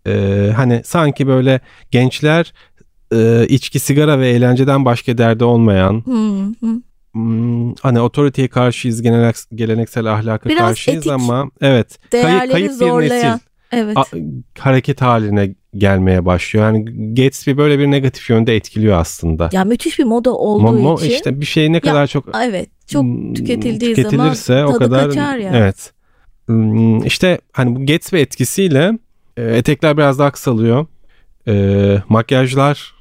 Ee, 0.06 0.52
hani 0.56 0.82
sanki 0.84 1.26
böyle 1.26 1.60
gençler 1.90 2.52
e, 3.14 3.46
içki, 3.48 3.78
sigara 3.78 4.18
ve 4.20 4.28
eğlenceden 4.28 4.84
başka 4.84 5.18
derdi 5.18 5.44
olmayan, 5.44 6.02
Hı 6.04 6.66
hı. 6.66 6.80
hmm, 7.12 7.74
hani 7.74 8.00
otoriteye 8.00 8.48
karşıyız, 8.48 9.02
gelenek- 9.02 9.46
geleneksel 9.54 10.12
ahlaka 10.12 10.48
Biraz 10.48 10.60
karşıyız 10.68 10.98
etik, 10.98 11.12
ama 11.12 11.50
evet 11.60 11.98
kayıp, 12.10 12.52
kayıp 12.52 12.68
bir 12.70 12.74
zorlayan. 12.74 13.10
nesil 13.32 13.44
Evet. 13.72 13.96
a- 13.96 14.04
hareket 14.58 15.02
haline 15.02 15.54
gelmeye 15.76 16.24
başlıyor. 16.24 16.66
Yani 16.66 17.14
Gatsby 17.14 17.56
böyle 17.56 17.78
bir 17.78 17.86
negatif 17.86 18.30
yönde 18.30 18.56
etkiliyor 18.56 18.98
aslında. 19.00 19.48
ya 19.52 19.64
müthiş 19.64 19.98
bir 19.98 20.04
moda 20.04 20.34
olduğu 20.34 20.78
Mo- 20.78 20.82
mo- 20.82 20.96
için. 21.04 21.10
işte 21.16 21.40
bir 21.40 21.46
şey 21.46 21.72
ne 21.72 21.80
kadar 21.80 22.06
çok 22.06 22.24
Evet. 22.44 22.68
Çok 22.86 23.02
hmm, 23.02 23.34
tüketildiği 23.34 23.94
tüketilirse 23.94 24.54
zaman 24.54 24.68
o 24.74 24.78
tadı 24.78 24.84
kadar 24.84 25.08
kaçar 25.08 25.36
yani. 25.36 25.56
evet. 25.56 25.92
Hmm, 26.46 27.04
İşte 27.06 27.38
hani 27.52 27.76
bu 27.76 27.86
Gatsby 27.86 28.20
etkisiyle 28.20 28.98
e, 29.36 29.42
etekler 29.44 29.96
biraz 29.96 30.18
daha 30.18 30.30
kısalıyor. 30.30 30.86
E, 31.48 32.02
makyajlar 32.08 32.94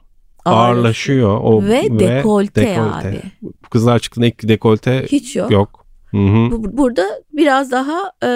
ağırlaşıyor. 0.46 1.40
O, 1.44 1.64
Ve 1.64 2.00
dekolte 2.00 2.82
abi. 2.82 3.22
Bu 3.42 3.70
Kızlar 3.70 4.00
çıktığında 4.00 4.26
ilk 4.26 4.48
dekolte 4.48 5.06
Hiç 5.12 5.36
yok. 5.36 5.52
yok. 5.52 5.86
Hı 6.12 6.18
hı. 6.18 6.52
Bu, 6.52 6.78
burada 6.78 7.04
biraz 7.34 7.72
daha 7.72 8.12
e, 8.24 8.30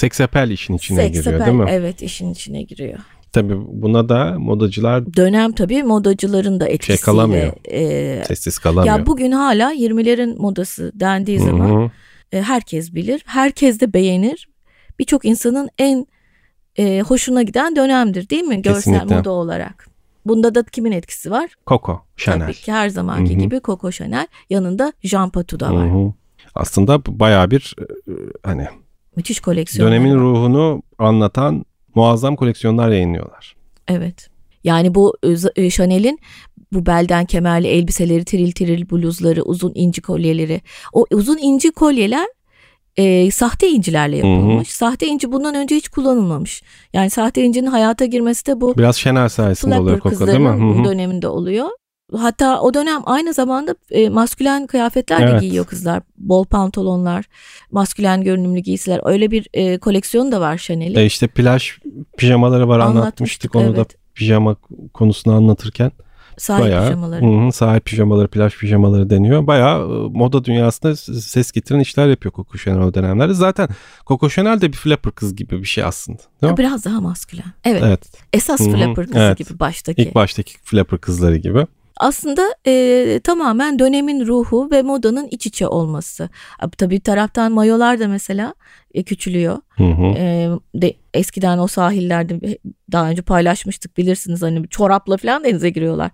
Seksapel 0.00 0.50
işin 0.50 0.74
içine 0.74 1.08
giriyor 1.08 1.24
seksapel, 1.24 1.46
değil 1.46 1.58
mi? 1.58 1.66
evet 1.70 2.02
işin 2.02 2.32
içine 2.32 2.62
giriyor. 2.62 2.98
Tabii 3.32 3.54
buna 3.66 4.08
da 4.08 4.34
modacılar 4.38 5.16
Dönem 5.16 5.52
tabii 5.52 5.82
modacıların 5.82 6.60
da 6.60 6.68
etkisiyle. 6.68 6.96
Şey 6.96 7.04
kalamıyor. 7.04 7.52
e, 7.72 8.24
sessiz 8.24 8.58
kalamıyor. 8.58 8.98
ya 8.98 9.06
bugün 9.06 9.32
hala 9.32 9.74
20'lerin 9.74 10.36
modası 10.38 10.92
dendiği 10.94 11.38
zaman 11.38 11.90
e, 12.32 12.42
herkes 12.42 12.94
bilir. 12.94 13.22
Herkes 13.26 13.80
de 13.80 13.92
beğenir. 13.92 14.48
Birçok 14.98 15.24
insanın 15.24 15.68
en 15.78 16.06
e, 16.78 17.00
hoşuna 17.00 17.42
giden 17.42 17.76
dönemdir 17.76 18.28
değil 18.28 18.42
mi? 18.42 18.62
Görsel 18.62 18.92
Kesinlikle. 18.94 19.16
moda 19.16 19.30
olarak. 19.30 19.86
Bunda 20.26 20.54
da 20.54 20.62
kimin 20.62 20.92
etkisi 20.92 21.30
var? 21.30 21.54
Coco 21.66 22.00
Chanel. 22.16 22.40
Tabii 22.40 22.52
ki 22.54 22.72
her 22.72 22.88
zamanki 22.88 23.32
Hı 23.32 23.36
hı. 23.36 23.40
gibi 23.40 23.60
Coco 23.64 23.90
Chanel. 23.92 24.26
Yanında 24.50 24.92
Jean 25.02 25.30
Patou 25.30 25.60
da 25.60 25.74
var. 25.74 25.90
Hı 25.90 25.94
hı. 25.94 26.12
Aslında 26.54 27.00
bayağı 27.06 27.50
bir 27.50 27.76
e, 27.80 28.12
hani 28.42 28.66
Müthiş 29.16 29.40
koleksiyonları 29.40 29.94
dönemin 29.94 30.14
var. 30.14 30.20
ruhunu 30.20 30.82
anlatan 30.98 31.64
muazzam 31.94 32.36
koleksiyonlar 32.36 32.90
yayınlıyorlar. 32.90 33.56
Evet. 33.88 34.28
Yani 34.64 34.94
bu 34.94 35.16
e, 35.56 35.70
Chanel'in 35.70 36.18
bu 36.72 36.86
belden 36.86 37.24
kemerli 37.24 37.68
elbiseleri, 37.68 38.24
tiril 38.24 38.52
tiril 38.52 38.90
bluzları, 38.90 39.42
uzun 39.42 39.72
inci 39.74 40.02
kolyeleri. 40.02 40.60
O 40.92 41.06
uzun 41.12 41.38
inci 41.38 41.70
kolyeler 41.70 42.26
e, 42.96 43.30
sahte 43.30 43.68
incilerle 43.68 44.16
yapılmış. 44.16 44.68
Sahte 44.68 45.06
inci 45.06 45.32
bundan 45.32 45.54
önce 45.54 45.76
hiç 45.76 45.88
kullanılmamış. 45.88 46.62
Yani 46.92 47.10
sahte 47.10 47.42
incinin 47.42 47.66
hayata 47.66 48.04
girmesi 48.04 48.46
de 48.46 48.60
bu 48.60 48.76
Biraz 48.76 48.98
Chanel 48.98 49.28
sayesinde 49.28 49.78
oluyor 49.78 50.00
Coco 50.00 50.26
değil 50.26 50.38
mi? 50.38 50.48
Hı 50.48 50.80
hı. 50.80 50.84
döneminde 50.84 51.28
oluyor. 51.28 51.68
Hatta 52.16 52.60
o 52.60 52.74
dönem 52.74 53.02
aynı 53.06 53.34
zamanda 53.34 53.74
e, 53.90 54.08
maskülen 54.08 54.66
kıyafetler 54.66 55.20
de 55.20 55.30
Evet. 55.30 55.40
giyiyor 55.40 55.66
kızlar. 55.66 56.02
Bol 56.18 56.44
pantolonlar, 56.44 57.24
maskülen 57.70 58.22
görünümlü 58.22 58.60
giysiler. 58.60 59.00
Öyle 59.04 59.30
bir 59.30 59.48
e, 59.52 59.78
koleksiyonu 59.78 60.32
da 60.32 60.40
var 60.40 60.58
Chanel'in. 60.58 60.98
E 60.98 61.06
işte 61.06 61.26
plaj 61.26 61.70
pijamaları 62.16 62.68
var 62.68 62.78
Anlatmıştık, 62.78 63.54
anlatmıştık 63.54 63.56
onu 63.56 63.72
da 63.72 63.76
evet. 63.76 63.96
pijama 64.14 64.56
konusunu 64.94 65.34
anlatırken. 65.34 65.92
Sahip 66.40 66.64
bayağı 66.64 66.84
pijamaları. 66.84 67.26
Hı 67.26 67.52
sahip 67.52 67.84
pijamaları, 67.84 68.28
plaj 68.28 68.56
pijamaları 68.56 69.10
deniyor. 69.10 69.46
Bayağı 69.46 69.82
e, 69.82 70.08
moda 70.08 70.44
dünyasında 70.44 70.96
ses 70.96 71.52
getiren 71.52 71.80
işler 71.80 72.08
yapıyor 72.08 72.34
Coco 72.34 72.58
Chanel 72.58 72.80
o 72.80 72.94
dönemlerde. 72.94 73.34
Zaten 73.34 73.68
Coco 74.06 74.28
Chanel 74.28 74.60
de 74.60 74.72
bir 74.72 74.76
flapper 74.76 75.12
kız 75.12 75.36
gibi 75.36 75.60
bir 75.60 75.66
şey 75.66 75.84
aslında. 75.84 76.18
Değil 76.42 76.52
mi? 76.52 76.56
Biraz 76.56 76.84
daha 76.84 77.00
maskülen. 77.00 77.52
Evet. 77.64 77.82
Evet. 77.86 78.00
Esas 78.32 78.60
Hı 78.60 78.64
hı, 78.64 78.70
flapper 78.70 79.06
kızı 79.06 79.18
evet. 79.18 79.38
gibi 79.38 79.58
baştaki. 79.58 80.02
İlk 80.02 80.14
baştaki 80.14 80.52
flapper 80.62 80.98
kızları 80.98 81.36
gibi. 81.36 81.66
Aslında 82.00 82.54
e, 82.66 83.20
tamamen 83.24 83.78
dönemin 83.78 84.26
ruhu 84.26 84.70
ve 84.70 84.82
modanın 84.82 85.28
iç 85.30 85.46
içe 85.46 85.66
olması. 85.68 86.28
Abi, 86.60 86.76
tabii 86.76 86.94
bir 86.94 87.00
taraftan 87.00 87.52
mayolar 87.52 88.00
da 88.00 88.08
mesela 88.08 88.54
e, 88.94 89.02
küçülüyor. 89.02 89.58
Hı 89.68 89.84
hı. 89.84 90.04
E, 90.04 90.48
de, 90.74 90.94
eskiden 91.14 91.58
o 91.58 91.66
sahillerde 91.66 92.58
daha 92.92 93.10
önce 93.10 93.22
paylaşmıştık 93.22 93.96
bilirsiniz 93.96 94.42
hani 94.42 94.68
çorapla 94.68 95.16
falan 95.16 95.44
denize 95.44 95.70
giriyorlar. 95.70 96.10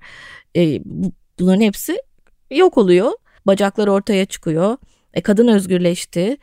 E, 0.56 0.80
bu- 0.84 1.12
bunların 1.38 1.60
hepsi 1.60 1.96
yok 2.50 2.78
oluyor. 2.78 3.12
Bacaklar 3.46 3.86
ortaya 3.88 4.24
çıkıyor. 4.24 4.76
E, 5.14 5.20
kadın 5.20 5.48
özgürleşti. 5.48 6.36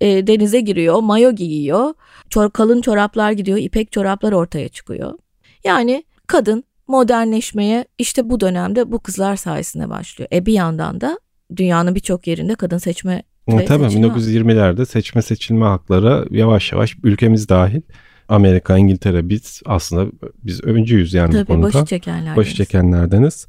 E, 0.00 0.26
denize 0.26 0.60
giriyor, 0.60 1.00
mayo 1.00 1.32
giyiyor. 1.32 1.94
Çor 2.30 2.50
kalın 2.50 2.80
çoraplar 2.80 3.32
gidiyor, 3.32 3.58
ipek 3.58 3.92
çoraplar 3.92 4.32
ortaya 4.32 4.68
çıkıyor. 4.68 5.18
Yani 5.64 6.04
kadın 6.26 6.64
modernleşmeye 6.90 7.84
işte 7.98 8.30
bu 8.30 8.40
dönemde 8.40 8.92
bu 8.92 8.98
kızlar 9.00 9.36
sayesinde 9.36 9.88
başlıyor. 9.88 10.28
E 10.32 10.46
bir 10.46 10.52
yandan 10.52 11.00
da 11.00 11.18
dünyanın 11.56 11.94
birçok 11.94 12.26
yerinde 12.26 12.54
kadın 12.54 12.78
seçme 12.78 13.22
ve 13.48 13.64
Tabii 13.64 13.84
seçilme 13.84 14.06
1920'lerde 14.06 14.86
seçme 14.86 15.22
seçilme 15.22 15.64
hakları 15.64 16.26
yavaş 16.30 16.72
yavaş 16.72 16.96
ülkemiz 17.02 17.48
dahil 17.48 17.80
Amerika, 18.28 18.78
İngiltere 18.78 19.28
biz 19.28 19.62
aslında 19.66 20.12
biz 20.44 20.64
öncüyüz 20.64 21.14
yani 21.14 21.28
bu 21.28 21.32
Tabii 21.32 21.46
konuda. 21.46 21.66
başı 21.66 21.84
çekenler. 21.84 22.36
Başı 22.36 22.54
çekenlerdeniz. 22.54 23.46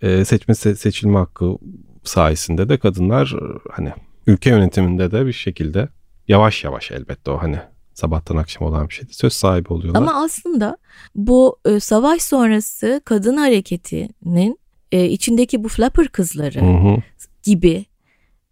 Ee, 0.00 0.24
seçme 0.24 0.54
se- 0.54 0.74
seçilme 0.76 1.18
hakkı 1.18 1.56
sayesinde 2.04 2.68
de 2.68 2.78
kadınlar 2.78 3.34
e, 3.42 3.58
hani 3.72 3.92
ülke 4.26 4.50
yönetiminde 4.50 5.12
de 5.12 5.26
bir 5.26 5.32
şekilde 5.32 5.88
yavaş 6.28 6.64
yavaş 6.64 6.90
elbette 6.90 7.30
o 7.30 7.38
hani 7.42 7.58
sabahtan 7.94 8.36
akşam 8.36 8.68
olan 8.68 8.88
bir 8.88 8.94
şeydi. 8.94 9.14
Söz 9.14 9.32
sahibi 9.32 9.72
oluyorlar. 9.72 10.00
Ama 10.00 10.24
aslında 10.24 10.76
bu 11.14 11.56
e, 11.64 11.80
savaş 11.80 12.22
sonrası 12.22 13.00
kadın 13.04 13.36
hareketinin 13.36 14.58
e, 14.92 15.04
içindeki 15.08 15.64
bu 15.64 15.68
flapper 15.68 16.08
kızları 16.08 16.60
Hı 16.60 16.88
hı. 16.88 16.96
gibi 17.42 17.84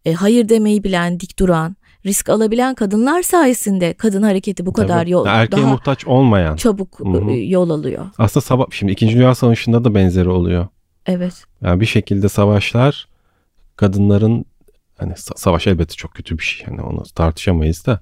e, 0.04 0.12
hayır 0.12 0.48
demeyi 0.48 0.84
bilen, 0.84 1.20
dik 1.20 1.38
duran, 1.38 1.76
risk 2.06 2.28
alabilen 2.28 2.74
kadınlar 2.74 3.22
sayesinde 3.22 3.94
kadın 3.94 4.22
hareketi 4.22 4.66
bu 4.66 4.72
kadar 4.72 5.00
Tabii. 5.00 5.10
yol 5.10 5.26
Erkeğe 5.26 5.62
daha 5.62 5.70
muhtaç 5.70 6.06
olmayan. 6.06 6.56
çabuk 6.56 7.00
Hı 7.00 7.04
hı. 7.04 7.30
e, 7.30 7.34
yol 7.34 7.70
alıyor. 7.70 8.06
Aslında 8.18 8.44
sabah 8.44 8.64
şimdi 8.70 8.92
2. 8.92 9.08
Dünya 9.08 9.34
Savaşı'nda 9.34 9.84
da 9.84 9.94
benzeri 9.94 10.28
oluyor. 10.28 10.66
Evet. 11.06 11.44
Yani 11.62 11.80
bir 11.80 11.86
şekilde 11.86 12.28
savaşlar 12.28 13.08
kadınların 13.76 14.44
hani 14.98 15.12
sa- 15.12 15.38
savaş 15.38 15.66
elbette 15.66 15.94
çok 15.94 16.14
kötü 16.14 16.38
bir 16.38 16.42
şey. 16.42 16.66
Yani 16.70 16.82
onu 16.82 17.02
tartışamayız 17.14 17.86
da 17.86 18.00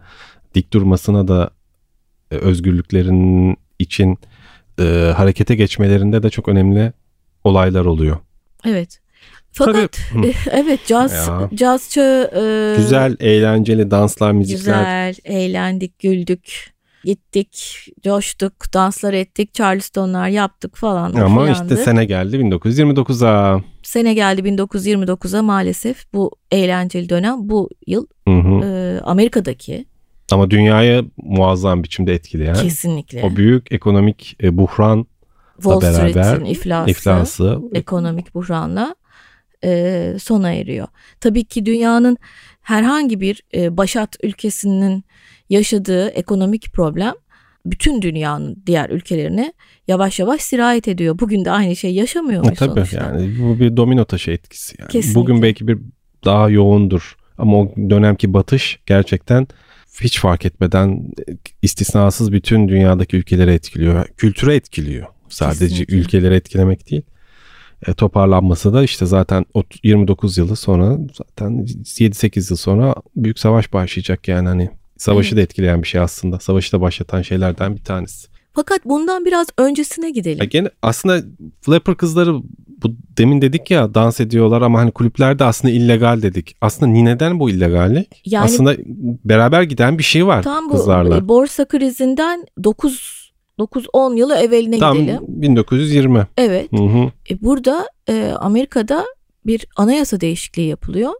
dik 0.54 0.72
durmasına 0.72 1.28
da 1.28 1.50
e, 2.30 2.34
özgürlüklerinin 2.36 3.56
için 3.78 4.18
e, 4.80 5.12
harekete 5.16 5.54
geçmelerinde 5.54 6.22
de 6.22 6.30
çok 6.30 6.48
önemli 6.48 6.92
olaylar 7.44 7.84
oluyor. 7.84 8.16
Evet. 8.66 9.00
Fakat 9.52 9.98
Tabii, 10.12 10.34
evet 10.50 10.80
caz 10.86 11.12
Ya. 11.12 11.50
caz 11.54 11.90
çağı 11.90 12.30
e, 12.34 12.74
Güzel, 12.76 13.16
eğlenceli 13.20 13.90
danslar, 13.90 14.32
müzikler. 14.32 15.08
güzel, 15.08 15.14
eğlendik, 15.24 15.98
güldük, 15.98 16.70
gittik, 17.04 17.76
coştuk, 18.02 18.52
danslar 18.74 19.12
ettik, 19.14 19.54
charlestonlar 19.54 20.28
yaptık 20.28 20.76
falan. 20.76 21.12
Ama 21.14 21.44
filandı. 21.46 21.62
işte 21.74 21.84
sene 21.84 22.04
geldi 22.04 22.36
1929'a. 22.36 23.60
Sene 23.82 24.14
geldi 24.14 24.40
1929'a 24.40 25.42
maalesef 25.42 26.12
bu 26.14 26.30
eğlenceli 26.50 27.08
dönem 27.08 27.36
bu 27.38 27.68
yıl 27.86 28.06
Hı 28.28 28.34
hı. 28.34 28.64
e, 28.64 29.00
Amerika'daki 29.00 29.84
Ama 30.32 30.50
dünyayı 30.50 31.04
muazzam 31.16 31.82
biçimde 31.82 32.14
etkileyen 32.14 32.54
kesinlikle 32.54 33.22
o 33.22 33.36
büyük 33.36 33.72
ekonomik 33.72 34.36
e, 34.42 34.56
buhran 34.56 35.06
Wall 35.56 35.80
beraber 35.80 36.40
iflası, 36.46 36.90
iflası 36.90 37.60
ekonomik 37.74 38.34
buhranla 38.34 38.94
e, 39.64 40.14
sona 40.20 40.52
eriyor. 40.52 40.88
Tabii 41.20 41.44
ki 41.44 41.66
dünyanın 41.66 42.16
herhangi 42.60 43.20
bir 43.20 43.42
e, 43.54 43.76
başat 43.76 44.16
ülkesinin 44.22 45.04
yaşadığı 45.50 46.08
ekonomik 46.08 46.72
problem 46.72 47.14
bütün 47.66 48.02
dünyanın 48.02 48.62
diğer 48.66 48.90
ülkelerine 48.90 49.52
yavaş 49.88 50.18
yavaş 50.18 50.40
sirayet 50.40 50.88
ediyor. 50.88 51.18
Bugün 51.18 51.44
de 51.44 51.50
aynı 51.50 51.76
şey 51.76 51.94
yaşamıyor 51.94 52.44
muyuz 52.44 52.58
Tabii 52.58 52.70
sonuçta? 52.70 52.96
yani 52.96 53.38
bu 53.42 53.60
bir 53.60 53.76
domino 53.76 54.04
taşı 54.04 54.30
etkisi. 54.30 54.76
Yani. 54.78 54.90
Kesinlikle. 54.90 55.20
Bugün 55.20 55.42
belki 55.42 55.68
bir 55.68 55.78
daha 56.24 56.50
yoğundur 56.50 57.16
ama 57.38 57.60
o 57.60 57.74
dönemki 57.76 58.34
batış 58.34 58.80
gerçekten 58.86 59.46
hiç 60.00 60.20
fark 60.20 60.44
etmeden 60.46 61.12
istisnasız 61.62 62.32
bütün 62.32 62.68
dünyadaki 62.68 63.16
ülkeleri 63.16 63.50
etkiliyor. 63.50 64.06
Kültüre 64.16 64.54
etkiliyor. 64.54 65.06
Sadece 65.28 65.66
Kesinlikle. 65.68 65.96
ülkeleri 65.96 66.34
etkilemek 66.34 66.90
değil. 66.90 67.02
E, 67.86 67.94
toparlanması 67.94 68.72
da 68.72 68.82
işte 68.84 69.06
zaten 69.06 69.44
o 69.54 69.62
29 69.82 70.38
yılı 70.38 70.56
sonra 70.56 70.98
zaten 71.14 71.66
7-8 71.66 72.50
yıl 72.52 72.56
sonra 72.56 72.94
büyük 73.16 73.38
savaş 73.38 73.72
başlayacak 73.72 74.28
yani 74.28 74.48
hani 74.48 74.70
savaşı 74.96 75.28
Evet. 75.28 75.36
da 75.36 75.40
etkileyen 75.40 75.82
bir 75.82 75.88
şey 75.88 76.00
aslında. 76.00 76.40
Savaşı 76.40 76.72
da 76.72 76.80
başlatan 76.80 77.22
şeylerden 77.22 77.76
bir 77.76 77.84
tanesi. 77.84 78.28
Fakat 78.52 78.84
bundan 78.84 79.24
biraz 79.24 79.46
öncesine 79.58 80.10
gidelim. 80.10 80.38
Ya 80.38 80.44
gene 80.44 80.68
aslında 80.82 81.22
flapper 81.60 81.96
kızları 81.96 82.34
bu 82.82 82.88
demin 83.18 83.42
dedik 83.42 83.70
ya 83.70 83.94
dans 83.94 84.20
ediyorlar 84.20 84.62
ama 84.62 84.78
hani 84.80 84.90
kulüplerde 84.90 85.44
aslında 85.44 85.74
illegal 85.74 86.22
dedik. 86.22 86.56
Aslında 86.60 86.92
neden 86.92 87.40
bu 87.40 87.50
illegallik? 87.50 88.22
Yani- 88.26 88.44
aslında 88.44 88.76
beraber 89.24 89.62
giden 89.62 89.98
bir 89.98 90.02
şey 90.02 90.26
var 90.26 90.42
Tam 90.42 90.68
bu 90.68 90.72
kızlarla. 90.72 91.16
e, 91.16 91.28
borsa 91.28 91.64
krizinden 91.64 92.46
9 92.64 93.20
9-10 93.58 94.16
yılı 94.16 94.34
evveline 94.34 94.78
Tam 94.78 94.98
gidelim. 94.98 95.20
1920. 95.28 96.26
Evet. 96.36 96.72
Hı 96.72 96.76
hı. 96.76 97.10
E, 97.30 97.40
burada 97.42 97.86
e, 98.08 98.32
Amerika'da 98.38 99.04
bir 99.46 99.66
anayasa 99.76 100.20
değişikliği 100.20 100.68
yapılıyor. 100.68 101.12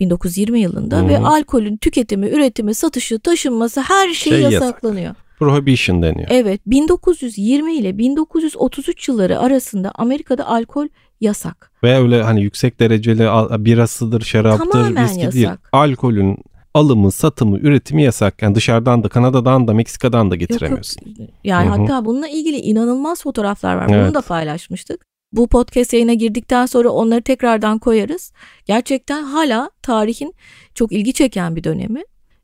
1920 0.00 0.60
yılında 0.60 0.98
Hı 1.02 1.08
ve 1.08 1.18
alkolün 1.18 1.76
tüketimi, 1.76 2.28
üretimi, 2.28 2.74
satışı, 2.74 3.18
taşınması 3.18 3.80
her 3.80 4.08
şey, 4.08 4.32
Şey 4.32 4.40
yasak. 4.42 4.52
yasaklanıyor. 4.62 5.14
Prohibition 5.38 6.02
deniyor. 6.02 6.28
Evet 6.30 6.60
1920 6.66 7.74
ile 7.76 7.98
1933 7.98 9.08
yılları 9.08 9.38
arasında 9.38 9.92
Amerika'da 9.94 10.48
alkol 10.48 10.88
yasak. 11.20 11.70
Ve 11.82 11.96
öyle 11.98 12.22
hani 12.22 12.42
yüksek 12.42 12.80
dereceli 12.80 13.28
birasıdır, 13.64 14.20
şaraptır, 14.20 14.70
Tamamen 14.70 15.04
viski 15.04 15.32
değil. 15.32 15.44
yasak. 15.44 15.68
Alkolün 15.72 16.38
alımı, 16.74 17.12
satımı, 17.12 17.58
üretimi 17.58 18.02
yasak. 18.02 18.42
Yani 18.42 18.54
dışarıdan 18.54 19.02
da, 19.04 19.08
Kanada'dan 19.08 19.68
da, 19.68 19.74
Meksika'dan 19.74 20.30
da 20.30 20.34
Yok, 20.34 20.42
yok. 20.42 20.50
getiremiyorsun. 20.50 21.02
Yani 21.44 21.68
Hı 21.70 21.74
hı. 21.74 21.80
hatta 21.80 22.04
bununla 22.04 22.28
ilgili 22.28 22.56
inanılmaz 22.56 23.22
fotoğraflar 23.22 23.76
var. 23.76 23.88
Bunu 23.88 23.96
Evet. 23.96 24.14
da 24.14 24.20
paylaşmıştık. 24.20 25.04
Bu 25.32 25.48
podcast 25.48 25.92
yayına 25.92 26.14
girdikten 26.14 26.66
sonra 26.66 26.88
onları 26.88 27.22
tekrardan 27.22 27.78
koyarız. 27.78 28.32
Gerçekten 28.66 29.22
hala 29.22 29.70
tarihin 29.82 30.34
çok 30.74 30.92
ilgi 30.92 31.12
çeken 31.12 31.56
bir 31.56 31.64
dönemi. 31.64 32.02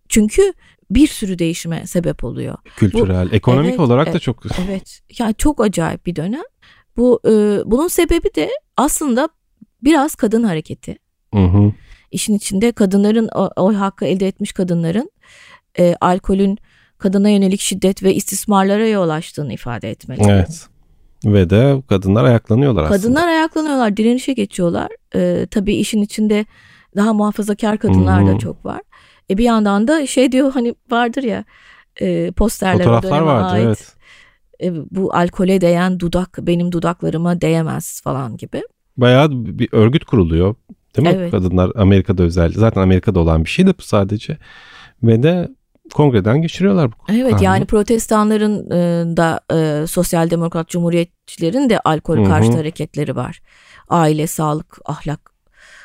Çünkü 0.08 0.52
bir 0.90 1.06
sürü 1.06 1.38
değişime 1.38 1.86
sebep 1.86 2.24
oluyor. 2.24 2.58
Kültürel, 2.76 3.28
ekonomik 3.32 3.70
evet, 3.70 3.80
olarak 3.80 4.14
da 4.14 4.18
çok 4.18 4.42
Evet. 4.68 5.00
Yani 5.18 5.34
çok 5.38 5.60
acayip 5.60 6.06
bir 6.06 6.16
dönem. 6.16 6.42
Bu 7.00 7.20
e, 7.26 7.30
bunun 7.66 7.88
sebebi 7.88 8.34
de 8.34 8.50
aslında 8.76 9.28
biraz 9.82 10.14
kadın 10.14 10.42
hareketi. 10.42 10.96
Hı 11.34 11.44
hı. 11.44 11.72
İşin 12.10 12.34
içinde 12.34 12.72
kadınların 12.72 13.28
oy 13.56 13.74
hakkı 13.74 14.04
elde 14.04 14.26
etmiş 14.26 14.52
kadınların 14.52 15.10
e, 15.78 15.94
alkolün 16.00 16.58
kadına 16.98 17.28
yönelik 17.28 17.60
şiddet 17.60 18.02
ve 18.02 18.14
istismarlara 18.14 18.86
yol 18.86 19.08
açtığını 19.08 19.52
ifade 19.52 19.90
etmeli. 19.90 20.22
Evet. 20.28 20.66
Ve 21.24 21.50
de 21.50 21.82
kadınlar 21.88 22.24
ayaklanıyorlar 22.24 22.82
aslında. 22.82 22.98
Kadınlar 22.98 23.28
ayaklanıyorlar, 23.28 23.96
direnişe 23.96 24.32
geçiyorlar. 24.32 24.88
E, 25.14 25.46
tabii 25.50 25.74
işin 25.74 26.02
içinde 26.02 26.46
daha 26.96 27.12
muhafazakar 27.12 27.78
kadınlar 27.78 28.22
Hı 28.22 28.28
hı. 28.30 28.34
da 28.34 28.38
çok 28.38 28.64
var. 28.64 28.80
E, 29.30 29.38
bir 29.38 29.44
yandan 29.44 29.88
da 29.88 30.06
şey 30.06 30.32
diyor 30.32 30.52
hani 30.52 30.74
vardır 30.90 31.22
ya 31.22 31.44
e, 32.00 32.30
posterler 32.30 32.84
Fotoğraflar 32.84 33.20
vardı 33.20 33.54
ait. 33.54 33.66
evet. 33.66 33.99
E, 34.62 34.72
bu 34.90 35.14
alkole 35.14 35.60
değen 35.60 36.00
dudak 36.00 36.38
benim 36.42 36.72
dudaklarıma 36.72 37.40
değemez 37.40 38.00
falan 38.04 38.36
gibi. 38.36 38.62
Bayağı 38.96 39.30
bir 39.32 39.68
örgüt 39.72 40.04
kuruluyor. 40.04 40.54
Değil 40.96 41.08
mi? 41.08 41.14
Evet. 41.16 41.30
Kadınlar 41.30 41.72
Amerika'da 41.76 42.22
özellikle. 42.22 42.60
Zaten 42.60 42.80
Amerika'da 42.80 43.20
olan 43.20 43.44
bir 43.44 43.50
şey 43.50 43.66
de 43.66 43.74
bu 43.78 43.82
sadece. 43.82 44.38
Ve 45.02 45.22
de 45.22 45.48
kongreden 45.94 46.42
geçiriyorlar 46.42 46.92
bu 46.92 46.94
Evet 47.08 47.30
kanunu. 47.30 47.44
yani 47.44 47.64
protestanların 47.64 48.70
e, 48.70 49.16
da 49.16 49.40
e, 49.52 49.86
sosyal 49.86 50.30
demokrat 50.30 50.68
cumhuriyetçilerin 50.68 51.70
de 51.70 51.80
alkol 51.80 52.24
karşıtı 52.24 52.56
hareketleri 52.56 53.16
var. 53.16 53.40
Aile, 53.88 54.26
sağlık, 54.26 54.78
ahlak 54.84 55.30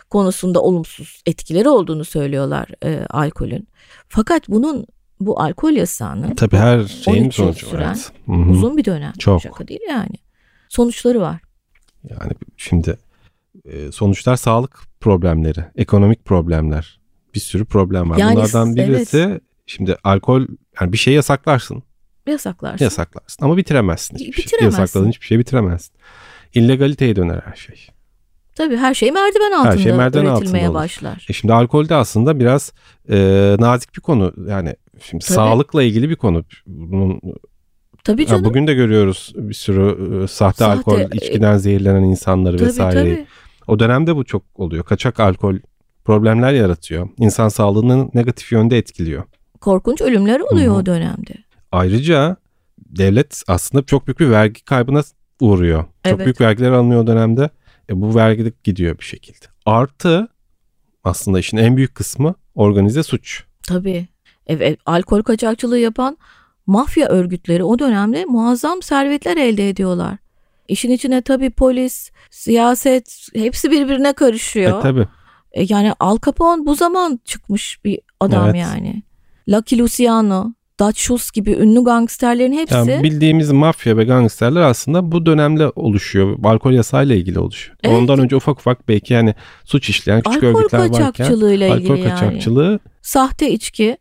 konusunda 0.09 0.61
olumsuz 0.61 1.21
etkileri 1.25 1.69
olduğunu 1.69 2.05
söylüyorlar 2.05 2.67
e, 2.83 3.05
alkolün. 3.09 3.67
Fakat 4.09 4.49
bunun 4.49 4.85
bu 5.19 5.41
alkol 5.41 5.71
yasağının 5.71 6.35
Tabii 6.35 6.57
her 6.57 6.83
şeyin 6.83 7.23
13 7.25 7.39
yıl 7.39 7.45
sonucu. 7.45 7.65
süren 7.65 7.97
Evet. 8.29 8.49
Uzun 8.49 8.77
bir 8.77 8.85
dönem. 8.85 9.13
Çok. 9.19 9.41
Şaka 9.41 9.67
değil 9.67 9.79
yani. 9.89 10.15
Sonuçları 10.69 11.21
var. 11.21 11.41
Yani 12.09 12.31
şimdi 12.57 12.97
e, 13.65 13.91
sonuçlar 13.91 14.35
sağlık 14.35 14.79
problemleri, 15.01 15.65
ekonomik 15.75 16.25
problemler. 16.25 16.99
Bir 17.35 17.39
sürü 17.39 17.65
problem 17.65 18.09
var. 18.09 18.17
Yani 18.17 18.35
Bunlardan 18.35 18.75
birisi 18.75 19.41
şimdi 19.65 19.95
alkol 20.03 20.41
yani 20.81 20.93
bir 20.93 20.97
şey 20.97 21.13
yasaklarsın. 21.13 21.83
Yasaklarsın. 22.27 22.85
Yasaklarsın 22.85 23.45
ama 23.45 23.57
bitiremezsin. 23.57 24.15
hiçbir 24.15 24.33
şey. 24.33 24.45
Bitiremezsin. 24.45 24.81
Yasakladığın 24.81 25.09
hiçbir 25.09 25.25
şey 25.25 25.39
bitiremezsin. 25.39 25.95
İllegaliteye 26.53 27.15
döner 27.15 27.41
her 27.45 27.55
şey. 27.55 27.87
Tabii 28.55 28.77
her 28.77 28.93
şey 28.93 29.11
merdiven 29.11 29.51
altında 29.51 29.77
şey 29.77 29.93
merdiven 29.93 30.25
üretilmeye 30.25 30.65
altında 30.65 30.71
olur. 30.71 30.83
başlar. 30.83 31.25
E 31.29 31.33
şimdi 31.33 31.53
alkol 31.53 31.89
de 31.89 31.95
aslında 31.95 32.39
biraz 32.39 32.73
e, 33.09 33.17
nazik 33.59 33.95
bir 33.95 34.01
konu. 34.01 34.33
Yani 34.47 34.75
şimdi 35.01 35.25
Tabii. 35.25 35.35
sağlıkla 35.35 35.83
ilgili 35.83 36.09
bir 36.09 36.15
konu. 36.15 36.43
Bunun 36.67 37.21
Tabii 38.03 38.21
ya 38.21 38.27
canım. 38.27 38.45
bugün 38.45 38.67
de 38.67 38.73
görüyoruz 38.73 39.33
bir 39.35 39.53
sürü 39.53 39.89
e, 40.23 40.27
sahte, 40.27 40.57
Sahte, 40.57 40.65
alkol 40.65 40.99
e, 40.99 41.07
içkiden 41.13 41.57
zehirlenen 41.57 42.03
insanları 42.03 42.57
tabii, 42.57 42.67
vesaireyi. 42.67 43.15
tabii. 43.15 43.25
O 43.67 43.79
dönemde 43.79 44.15
bu 44.15 44.25
çok 44.25 44.43
oluyor. 44.55 44.83
Kaçak 44.83 45.19
alkol 45.19 45.55
problemler 46.05 46.53
yaratıyor. 46.53 47.09
İnsan 47.19 47.49
sağlığını 47.49 48.09
negatif 48.13 48.51
yönde 48.51 48.77
etkiliyor. 48.77 49.23
Korkunç 49.61 50.01
ölümler 50.01 50.39
oluyor 50.39 50.67
Hı 50.71 50.75
hı. 50.75 50.79
o 50.81 50.85
dönemde. 50.85 51.33
Ayrıca 51.71 52.35
devlet 52.77 53.43
aslında 53.47 53.85
çok 53.85 54.07
büyük 54.07 54.19
bir 54.19 54.29
vergi 54.29 54.63
kaybına 54.65 55.01
uğruyor. 55.39 55.83
Çok 55.83 55.91
Evet. 56.13 56.25
büyük 56.25 56.41
vergiler 56.41 56.71
alınıyor 56.71 57.03
o 57.03 57.07
dönemde. 57.07 57.49
E, 57.89 58.01
bu 58.01 58.15
vergi 58.15 58.45
de 58.45 58.51
gidiyor 58.63 58.99
bir 58.99 59.03
şekilde. 59.05 59.45
Artı 59.65 60.27
aslında 61.03 61.39
işin 61.39 61.57
en 61.57 61.77
büyük 61.77 61.95
kısmı 61.95 62.35
organize 62.55 63.03
suç. 63.03 63.43
Tabii. 63.67 64.07
Evet, 64.47 64.79
alkol 64.85 65.21
kaçakçılığı 65.21 65.79
yapan 65.79 66.17
mafya 66.65 67.07
örgütleri 67.07 67.63
o 67.63 67.79
dönemde 67.79 68.25
muazzam 68.25 68.81
servetler 68.81 69.37
elde 69.37 69.69
ediyorlar. 69.69 70.17
İşin 70.67 70.91
içine 70.91 71.21
tabii 71.21 71.49
polis, 71.49 72.11
siyaset 72.29 73.27
hepsi 73.35 73.71
birbirine 73.71 74.13
karışıyor. 74.13 74.79
E 74.79 74.81
tabi. 74.81 75.07
E, 75.51 75.65
yani 75.69 75.93
Al 75.99 76.17
Capone 76.25 76.65
bu 76.65 76.75
zaman 76.75 77.19
çıkmış 77.25 77.85
bir 77.85 77.99
adam 78.19 78.45
Evet. 78.45 78.55
yani. 78.55 79.03
Lucky 79.49 79.81
Luciano, 79.81 80.53
Dutch 80.79 80.99
Schultz 80.99 81.31
gibi 81.31 81.51
ünlü 81.51 81.83
gangsterlerin 81.83 82.53
hepsi 82.53 82.75
Yani 82.75 83.03
bildiğimiz 83.03 83.51
mafya 83.51 83.97
ve 83.97 84.03
gangsterler 84.03 84.61
aslında 84.61 85.11
bu 85.11 85.25
dönemde 85.25 85.69
oluşuyor. 85.75 86.37
Alkol 86.43 86.71
yasayla 86.71 87.15
ilgili 87.15 87.39
oluşuyor. 87.39 87.77
Evet. 87.83 87.97
Ondan 87.97 88.19
önce 88.19 88.35
ufak 88.35 88.59
ufak 88.59 88.87
belki 88.87 89.13
yani 89.13 89.35
suç 89.65 89.89
işleyen 89.89 90.21
küçük 90.21 90.43
alkol 90.43 90.59
örgütler 90.59 90.79
varken 90.79 91.11
kaçakçılığıyla 91.11 91.67
ilgili 91.67 91.91
alkol 91.91 92.03
yani. 92.03 92.09
kaçakçılığı 92.09 92.79
Sahte 93.01 93.51
içki 93.51 93.97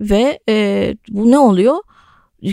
ve 0.00 0.38
e, 0.48 0.96
bu 1.08 1.30
ne 1.30 1.38
oluyor? 1.38 1.76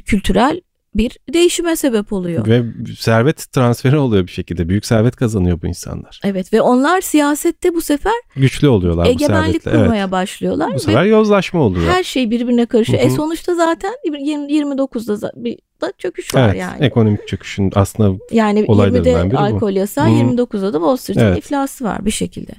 Kültürel 0.06 0.62
bir 0.96 1.18
değişime 1.34 1.76
sebep 1.76 2.14
oluyor. 2.14 2.48
ve 2.48 2.64
servet 3.00 3.52
transferi 3.52 3.98
oluyor 3.98 4.28
bir 4.28 4.32
şekilde. 4.32 4.70
Büyük 4.70 4.86
servet 4.86 5.16
kazanıyor 5.16 5.62
bu 5.62 5.68
insanlar. 5.68 6.22
Evet 6.24 6.54
ve 6.54 6.62
onlar 6.62 7.02
siyasette 7.02 7.74
bu 7.74 7.82
sefer 7.82 8.14
Güçlü 8.36 8.68
oluyorlar 8.68 9.06
bu 9.06 9.10
egemenlik. 9.10 9.62
Evet. 9.68 9.78
kurmaya 9.78 10.12
başlıyorlar 10.12 10.74
Bu 10.74 10.80
sefer 10.80 11.04
yozlaşma 11.06 11.62
oluyor. 11.62 11.88
her 11.92 12.04
şey 12.04 12.32
birbirine 12.32 12.66
karışıyor. 12.66 13.00
Hı 13.00 13.04
hı. 13.04 13.08
E 13.08 13.10
sonuçta 13.16 13.56
zaten 13.56 13.94
20 14.06 14.52
29'da 14.52 15.14
za- 15.14 15.44
bir 15.44 15.58
da 15.82 15.94
çöküş 15.98 16.36
var 16.36 16.50
evet, 16.50 16.60
yani. 16.62 16.86
ekonomik 16.86 17.28
çöküşün 17.28 17.72
aslında 17.76 18.18
Yani 18.32 18.66
olaylarından 18.68 19.12
20'de 19.14 19.26
biri 19.26 19.34
bu. 19.34 19.40
alkol 19.40 19.72
yasağı, 19.72 20.06
Hı. 20.06 20.10
29'da 20.10 20.74
da 20.74 20.78
Wall 20.78 20.96
Street'in 20.98 21.22
Evet. 21.22 21.38
iflası 21.38 21.84
var 21.86 22.06
bir 22.06 22.12
şekilde. 22.12 22.52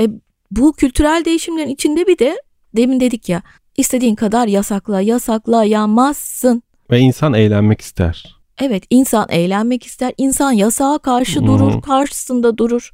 E 0.00 0.08
bu 0.50 0.72
kültürel 0.72 1.22
değişimlerin 1.24 1.68
içinde 1.68 2.06
bir 2.06 2.18
de 2.18 2.36
demin 2.76 3.00
dedik 3.00 3.28
ya 3.28 3.42
istediğin 3.76 4.14
kadar 4.14 4.46
yasakla 4.46 5.00
yasaklayamazsın. 5.00 6.62
ve 6.90 6.98
insan 6.98 7.34
eğlenmek 7.34 7.80
ister. 7.80 8.36
Evet 8.60 8.84
insan 8.90 9.26
eğlenmek 9.28 9.86
ister. 9.86 10.12
insan 10.18 10.52
yasağa 10.52 10.98
karşı 10.98 11.40
Hı. 11.40 11.46
durur, 11.46 11.82
karşısında 11.82 12.58
durur. 12.58 12.90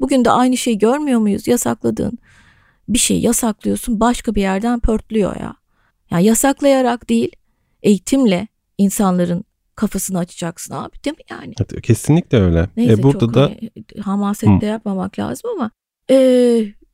Bugün 0.00 0.24
de 0.24 0.30
aynı 0.30 0.56
şeyi 0.56 0.78
görmüyor 0.78 1.20
muyuz? 1.20 1.48
Yasakladığın 1.48 2.18
bir 2.88 2.98
şey 2.98 3.20
yasaklıyorsun 3.20 4.00
başka 4.00 4.34
bir 4.34 4.40
yerden 4.40 4.80
pörtlüyor 4.80 5.36
ya. 5.36 5.54
Yani 6.10 6.24
yasaklayarak 6.24 7.08
değil, 7.08 7.30
eğitimle 7.82 8.48
insanların 8.78 9.44
kafasını 9.76 10.18
açacaksın 10.18 10.74
abi 10.74 10.96
değil 11.04 11.16
mi 11.16 11.24
yani? 11.30 11.54
Evet, 11.60 11.82
kesinlikle 11.82 12.38
öyle. 12.40 12.68
Neyse 12.76 12.92
e, 12.92 13.02
burada 13.02 13.18
çok 13.18 13.34
da 13.34 13.42
hani 13.42 13.70
hamasetle 14.02 14.66
yapmamak 14.66 15.18
lazım 15.18 15.50
ama 15.56 15.70
e, 16.10 16.16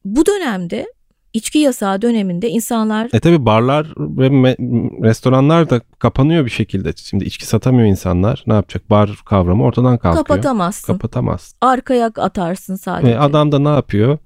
bu 0.05 0.26
dönemde 0.26 0.87
içki 1.32 1.58
yasağı 1.58 2.02
döneminde 2.02 2.48
insanlar 2.48 3.08
E 3.12 3.20
tabi 3.20 3.46
barlar 3.46 3.86
ve 3.96 4.26
me- 4.26 5.04
restoranlar 5.04 5.70
da 5.70 5.80
kapanıyor 5.98 6.44
bir 6.44 6.50
şekilde. 6.50 6.92
Şimdi 6.96 7.24
içki 7.24 7.46
satamıyor 7.46 7.88
insanlar. 7.88 8.44
Ne 8.46 8.54
yapacak? 8.54 8.90
Bar 8.90 9.20
kavramı 9.24 9.64
ortadan 9.64 9.98
kalkıyor. 9.98 10.24
kapatamazsın. 10.24 10.92
Kapatamaz. 10.92 11.54
Arkaya 11.60 12.06
atarsın 12.06 12.74
sadece. 12.74 13.12
Ve 13.12 13.18
adam 13.18 13.52
da 13.52 13.58
ne 13.58 13.68
yapıyor? 13.68 14.18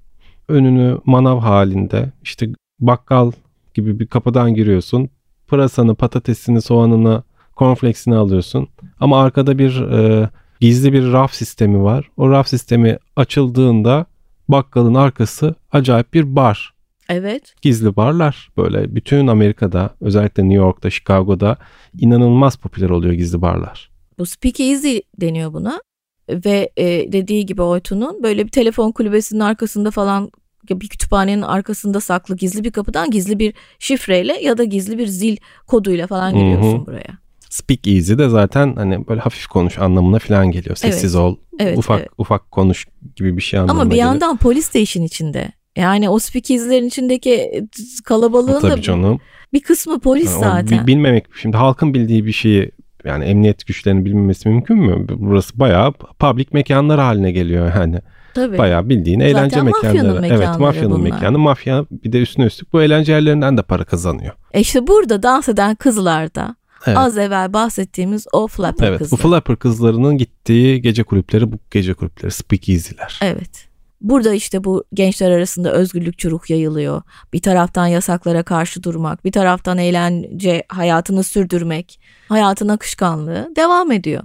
Önünü 0.49 0.99
manav 1.05 1.39
halinde 1.39 2.13
işte 2.23 2.49
bakkal 2.81 3.33
gibi 3.75 4.01
bir 4.01 4.07
kapıdan 4.07 4.55
giriyorsun. 4.55 5.09
Pırasanı, 5.47 5.95
patatesini, 5.95 6.63
soğanını, 6.63 7.23
cornflakesini 7.57 8.15
alıyorsun. 8.15 8.69
Ama 9.01 9.23
arkada 9.23 9.59
bir 9.59 9.81
e, 9.83 10.29
gizli 10.61 10.93
bir 10.93 11.13
raf 11.13 11.35
sistemi 11.35 11.83
var. 11.83 12.11
O 12.17 12.31
raf 12.31 12.49
sistemi 12.49 12.99
açıldığında 13.17 14.07
bakkalın 14.49 14.95
arkası 14.95 15.55
acayip 15.73 16.15
bir 16.15 16.37
bar. 16.37 16.74
Evet. 17.09 17.55
Gizli 17.63 17.97
barlar 17.97 18.49
böyle 18.57 18.95
bütün 18.95 19.27
Amerika'da 19.27 19.95
özellikle 20.01 20.43
New 20.43 20.57
York'ta, 20.57 20.91
Chicago'da 20.91 21.57
inanılmaz 21.99 22.57
popüler 22.57 22.91
oluyor 22.91 23.13
gizli 23.15 23.43
barlar. 23.43 23.91
Bu 24.19 24.27
speakeasy 24.27 24.99
deniyor 25.21 25.53
buna. 25.53 25.81
Ve 26.29 26.71
e, 26.77 27.13
dediği 27.13 27.47
gibi 27.47 27.63
Oytun'un 27.63 28.23
böyle 28.23 28.45
bir 28.45 28.51
telefon 28.51 28.93
kulübesinin 28.93 29.41
arkasında 29.41 29.91
falan 29.91 30.31
bir 30.71 30.89
kütüphanenin 30.89 31.43
arkasında 31.43 32.01
saklı 32.01 32.37
gizli 32.37 32.65
bir 32.65 32.71
kapıdan 32.71 33.11
gizli 33.11 33.39
bir 33.39 33.55
şifreyle 33.79 34.41
ya 34.43 34.59
da 34.59 34.65
gizli 34.65 34.99
bir 34.99 35.07
zil 35.07 35.37
koduyla 35.67 36.07
falan 36.07 36.35
giriyorsun 36.35 36.87
buraya. 36.87 37.19
Speak 37.51 37.87
easy 37.87 38.15
de 38.15 38.29
zaten 38.29 38.75
hani 38.77 39.09
böyle 39.09 39.21
hafif 39.21 39.47
konuş 39.47 39.79
anlamına 39.79 40.19
falan 40.19 40.51
geliyor. 40.51 40.77
Sessiz 40.77 41.15
ol, 41.15 41.37
Evet, 41.59 41.79
ufak 41.79 42.01
evet. 42.01 42.09
ufak 42.19 42.51
konuş 42.51 42.87
gibi 43.17 43.37
bir 43.37 43.43
şey 43.43 43.61
anlamına 43.61 43.83
Ama 43.83 43.91
bir 43.91 43.97
geliyor. 43.97 44.09
yandan 44.09 44.37
polis 44.37 44.75
de 44.75 44.81
işin 44.81 45.03
içinde. 45.03 45.53
Yani 45.77 46.09
o 46.09 46.19
speakeasy'lerin 46.19 46.87
içindeki 46.87 47.65
kalabalığın 48.05 48.63
da 48.63 48.81
canım. 48.83 49.21
bir 49.53 49.61
kısmı 49.63 50.01
polis 50.01 50.33
Yani 50.33 50.41
zaten. 50.41 50.83
bi- 50.83 50.87
bilmemek 50.87 51.25
şimdi 51.43 51.57
halkın 51.57 51.95
bildiği 51.95 52.25
bir 52.27 52.33
şeyi 52.33 52.71
yani 53.05 53.25
emniyet 53.25 53.67
güçlerinin 53.67 54.05
bilmemesi 54.05 54.49
mümkün 54.49 54.79
mü? 54.79 55.07
Burası 55.19 55.59
bayağı 55.59 55.93
public 55.93 56.47
mekanlar 56.53 57.01
haline 57.01 57.33
geliyor 57.33 57.73
yani. 57.77 57.99
Tabii. 58.35 58.59
Bayağı 58.59 58.89
bildiğin 58.89 59.21
Zaten 59.21 59.35
eğlence 59.35 59.63
mafyanın 59.63 59.97
mekanları. 59.97 60.27
Evet 60.27 60.39
mekanları 60.39 60.61
mafyanın 60.63 60.91
bunlar. 60.91 61.11
mekanı. 61.11 61.39
Mafya 61.39 61.85
bir 61.91 62.13
de 62.13 62.21
üstüne 62.21 62.45
üstlük 62.47 62.73
bu 62.73 62.83
eğlence 62.83 63.13
yerlerinden 63.13 63.57
de 63.57 63.63
para 63.63 63.85
kazanıyor. 63.85 64.33
E 64.53 64.61
işte 64.61 64.87
burada 64.87 65.23
dans 65.23 65.49
eden 65.49 65.75
kızlar 65.75 66.35
da 66.35 66.57
Evet. 66.87 66.99
az 66.99 67.19
evvel 67.19 67.53
bahsettiğimiz 67.53 68.27
o 68.33 68.47
flapper 68.49 68.89
Evet 68.89 68.99
kızlar. 68.99 69.19
bu 69.25 69.29
flapper 69.29 69.57
kızlarının 69.57 70.19
gittiği 70.19 70.83
gece 70.83 71.03
kulüpleri 71.03 71.53
bu 71.53 71.57
gece 71.71 71.95
kulüpleri 71.95 72.31
speakeasy'ler. 72.31 73.19
Evet. 73.23 73.69
Burada 74.05 74.35
işte 74.35 74.65
bu 74.65 74.85
gençler 74.95 75.31
arasında 75.31 75.73
özgürlükçü 75.73 76.31
ruh 76.31 76.51
yayılıyor. 76.51 77.03
Bir 77.33 77.43
taraftan 77.43 77.87
yasaklara 77.87 78.43
karşı 78.43 78.83
durmak, 78.83 79.25
bir 79.25 79.33
taraftan 79.33 79.79
eğlence 79.79 80.65
hayatını 80.69 81.25
sürdürmek, 81.25 82.01
hayatın 82.29 82.69
akışkanlığı 82.69 83.53
devam 83.57 83.93
ediyor. 83.93 84.23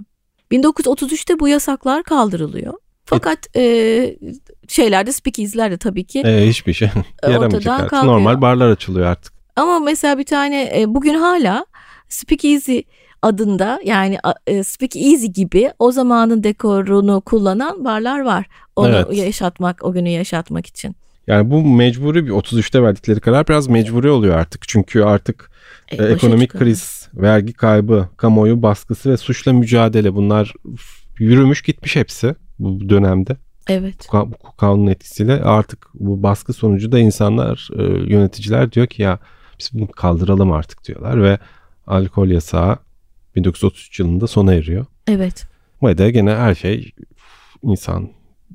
1933'te 0.52 1.40
bu 1.40 1.48
yasaklar 1.48 2.02
kaldırılıyor. 2.02 2.74
Fakat 3.04 3.56
e, 3.56 4.16
şeylerde 4.68 5.12
speakeasy'lerde 5.12 5.76
tabii 5.76 6.04
ki 6.04 6.22
Ee, 6.26 6.48
hiçbir 6.48 6.72
şey 6.72 6.88
yaramayacak 7.22 7.54
ortadan 7.54 7.74
artık. 7.74 7.90
kalkıyor. 7.90 8.14
Normal 8.14 8.40
barlar 8.40 8.70
açılıyor 8.70 9.06
artık. 9.06 9.32
Ama 9.56 9.78
mesela 9.78 10.18
bir 10.18 10.24
tane 10.24 10.80
e, 10.80 10.94
bugün 10.94 11.14
hala 11.14 11.66
Speakeasy 12.08 12.78
adında 13.22 13.80
yani 13.84 14.18
e, 14.46 14.64
Speakeasy 14.64 15.26
gibi 15.26 15.70
o 15.78 15.92
zamanın 15.92 16.42
dekorunu 16.44 17.20
kullanan 17.20 17.84
barlar 17.84 18.20
var. 18.20 18.46
Onu 18.76 18.88
Evet. 18.88 19.16
yaşatmak, 19.16 19.84
o 19.84 19.92
günü 19.92 20.08
yaşatmak 20.08 20.66
için. 20.66 20.96
Yani 21.26 21.50
bu 21.50 21.64
mecburi 21.64 22.26
bir 22.26 22.30
33'te 22.30 22.82
verdikleri 22.82 23.20
karar 23.20 23.48
biraz 23.48 23.68
mecburi 23.68 24.10
oluyor 24.10 24.36
artık. 24.36 24.68
Çünkü 24.68 25.02
artık 25.02 25.50
E, 25.90 26.04
e, 26.04 26.06
ekonomik 26.06 26.50
kriz, 26.52 27.08
vergi 27.14 27.52
kaybı, 27.52 28.08
kamuoyu 28.16 28.62
baskısı 28.62 29.10
ve 29.10 29.16
suçla 29.16 29.52
mücadele 29.52 30.14
bunlar 30.14 30.52
yürümüş 31.18 31.62
gitmiş 31.62 31.96
hepsi 31.96 32.34
bu 32.58 32.88
dönemde. 32.88 33.36
Evet. 33.68 34.08
Bu 34.12 34.30
bu 34.30 34.56
kanunun 34.56 34.86
etkisiyle 34.86 35.42
artık 35.42 35.86
bu 35.94 36.22
baskı 36.22 36.52
sonucu 36.52 36.92
da 36.92 36.98
insanlar, 36.98 37.68
e, 37.78 37.82
yöneticiler 38.12 38.72
diyor 38.72 38.86
ki 38.86 39.02
ya 39.02 39.18
biz 39.58 39.70
bunu 39.72 39.88
kaldıralım 39.88 40.52
artık 40.52 40.84
diyorlar 40.84 41.22
ve 41.22 41.38
alkol 41.86 42.28
yasağı 42.28 42.78
1933 43.36 44.00
yılında 44.00 44.26
sona 44.26 44.54
eriyor. 44.54 44.86
Evet. 45.06 45.46
Ve 45.82 45.98
de 45.98 46.10
gene 46.10 46.30
her 46.30 46.54
şey 46.54 46.92
insan 47.62 48.08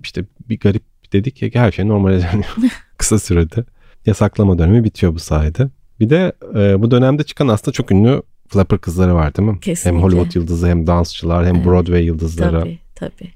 işte 0.04 0.26
bir 0.50 0.60
garip 0.60 0.84
dedik 1.14 1.42
ya 1.42 1.50
her 1.54 1.72
şey 1.72 1.88
normale 1.88 2.18
dönüyor 2.18 2.72
kısa 2.98 3.20
sürede. 3.20 3.66
Yasaklama 4.06 4.58
dönemi 4.58 4.84
bitiyor 4.84 5.14
bu 5.14 5.20
sayede. 5.20 5.70
Bir 6.00 6.10
de 6.10 6.34
e, 6.56 6.82
bu 6.82 6.92
dönemde 6.92 7.24
çıkan 7.24 7.48
aslında 7.48 7.72
çok 7.72 7.92
ünlü 7.92 8.22
flapper 8.48 8.80
kızları 8.80 9.16
var 9.16 9.36
değil 9.36 9.50
mi? 9.50 9.60
Kesinlikle. 9.60 9.98
Hem 9.98 10.04
Hollywood 10.04 10.36
yıldızı 10.36 10.68
hem 10.68 10.88
dansçılar 10.88 11.46
hem 11.46 11.56
Evet. 11.56 11.66
Broadway 11.66 12.04
yıldızları. 12.06 12.60
Tabii, 12.60 12.80
tabii. 12.96 13.32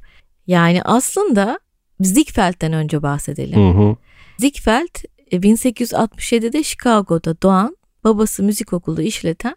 Yani 0.47 0.82
aslında 0.84 1.60
Ziegfeld'den 1.99 2.73
önce 2.73 3.02
bahsedelim. 3.04 3.60
Hı 3.60 3.82
hı. 3.82 3.95
Ziegfeld 4.38 5.04
e, 5.32 5.38
1867'de 5.38 6.63
Chicago'da 6.63 7.41
doğan, 7.41 7.78
babası 8.04 8.43
müzik 8.43 8.73
okulu 8.73 9.02
işleten 9.02 9.56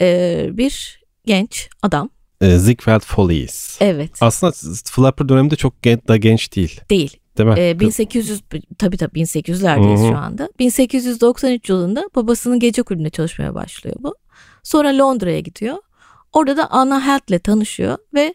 e, 0.00 0.48
bir 0.52 1.01
genç 1.26 1.68
adam. 1.82 2.10
E, 2.40 2.58
Ziegfeld 2.58 3.00
Follies. 3.00 3.78
Evet. 3.80 4.10
Aslında 4.20 4.52
flapper 4.84 5.28
döneminde 5.28 5.56
çok 5.56 5.82
gen- 5.82 6.02
da 6.08 6.16
genç 6.16 6.56
değil. 6.56 6.80
Değil. 6.90 7.16
Değil 7.38 7.48
mi? 7.48 7.54
Ee, 7.58 7.80
1800 7.80 8.42
tabii 8.78 8.96
tabii 8.96 9.20
1800'lerdeyiz 9.20 10.00
Hı 10.00 10.04
hı. 10.04 10.08
şu 10.08 10.18
anda. 10.18 10.48
1893 10.58 11.68
yılında 11.68 12.08
babasının 12.16 12.58
gece 12.58 12.82
kulübünde 12.82 13.10
çalışmaya 13.10 13.54
başlıyor 13.54 13.96
bu. 14.00 14.14
Sonra 14.62 14.98
Londra'ya 14.98 15.40
gidiyor. 15.40 15.76
Orada 16.32 16.56
da 16.56 16.70
Anna 16.70 17.06
Helt'le 17.06 17.44
tanışıyor 17.44 17.98
ve 18.14 18.34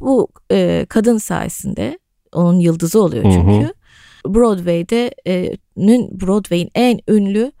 bu 0.00 0.28
e, 0.50 0.86
kadın 0.88 1.18
sayesinde 1.18 1.98
onun 2.32 2.58
yıldızı 2.58 3.02
oluyor 3.02 3.22
çünkü. 3.22 3.72
Broadway'de 4.26 5.14
e, 5.26 5.56
Broadway'in 6.20 6.70
en 6.74 7.00
ünlü 7.08 7.52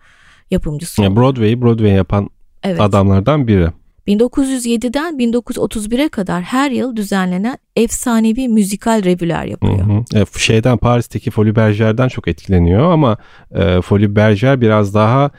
yapımcısı. 0.50 1.02
Yani 1.02 1.16
Broadway'i 1.16 1.62
Broadway 1.62 1.90
yapan 1.90 2.30
evet. 2.62 2.80
adamlardan 2.80 3.48
biri. 3.48 3.68
1907'den 4.08 5.14
1931'e 5.18 6.08
kadar 6.08 6.42
her 6.42 6.70
yıl 6.70 6.96
düzenlenen 6.96 7.58
efsanevi 7.76 8.48
müzikal 8.48 9.04
revüler 9.04 9.44
Hı 9.44 9.50
yapıyor. 9.50 9.78
hı. 9.86 10.18
E, 10.18 10.24
şeyden 10.38 10.76
Paris'teki 10.78 11.30
Folie 11.30 11.56
Bergere'den 11.56 12.08
çok 12.08 12.28
etkileniyor 12.28 12.92
ama 12.92 13.16
e, 13.54 13.80
Folie 13.80 14.16
Bergere 14.16 14.60
biraz 14.60 14.94
daha 14.94 15.30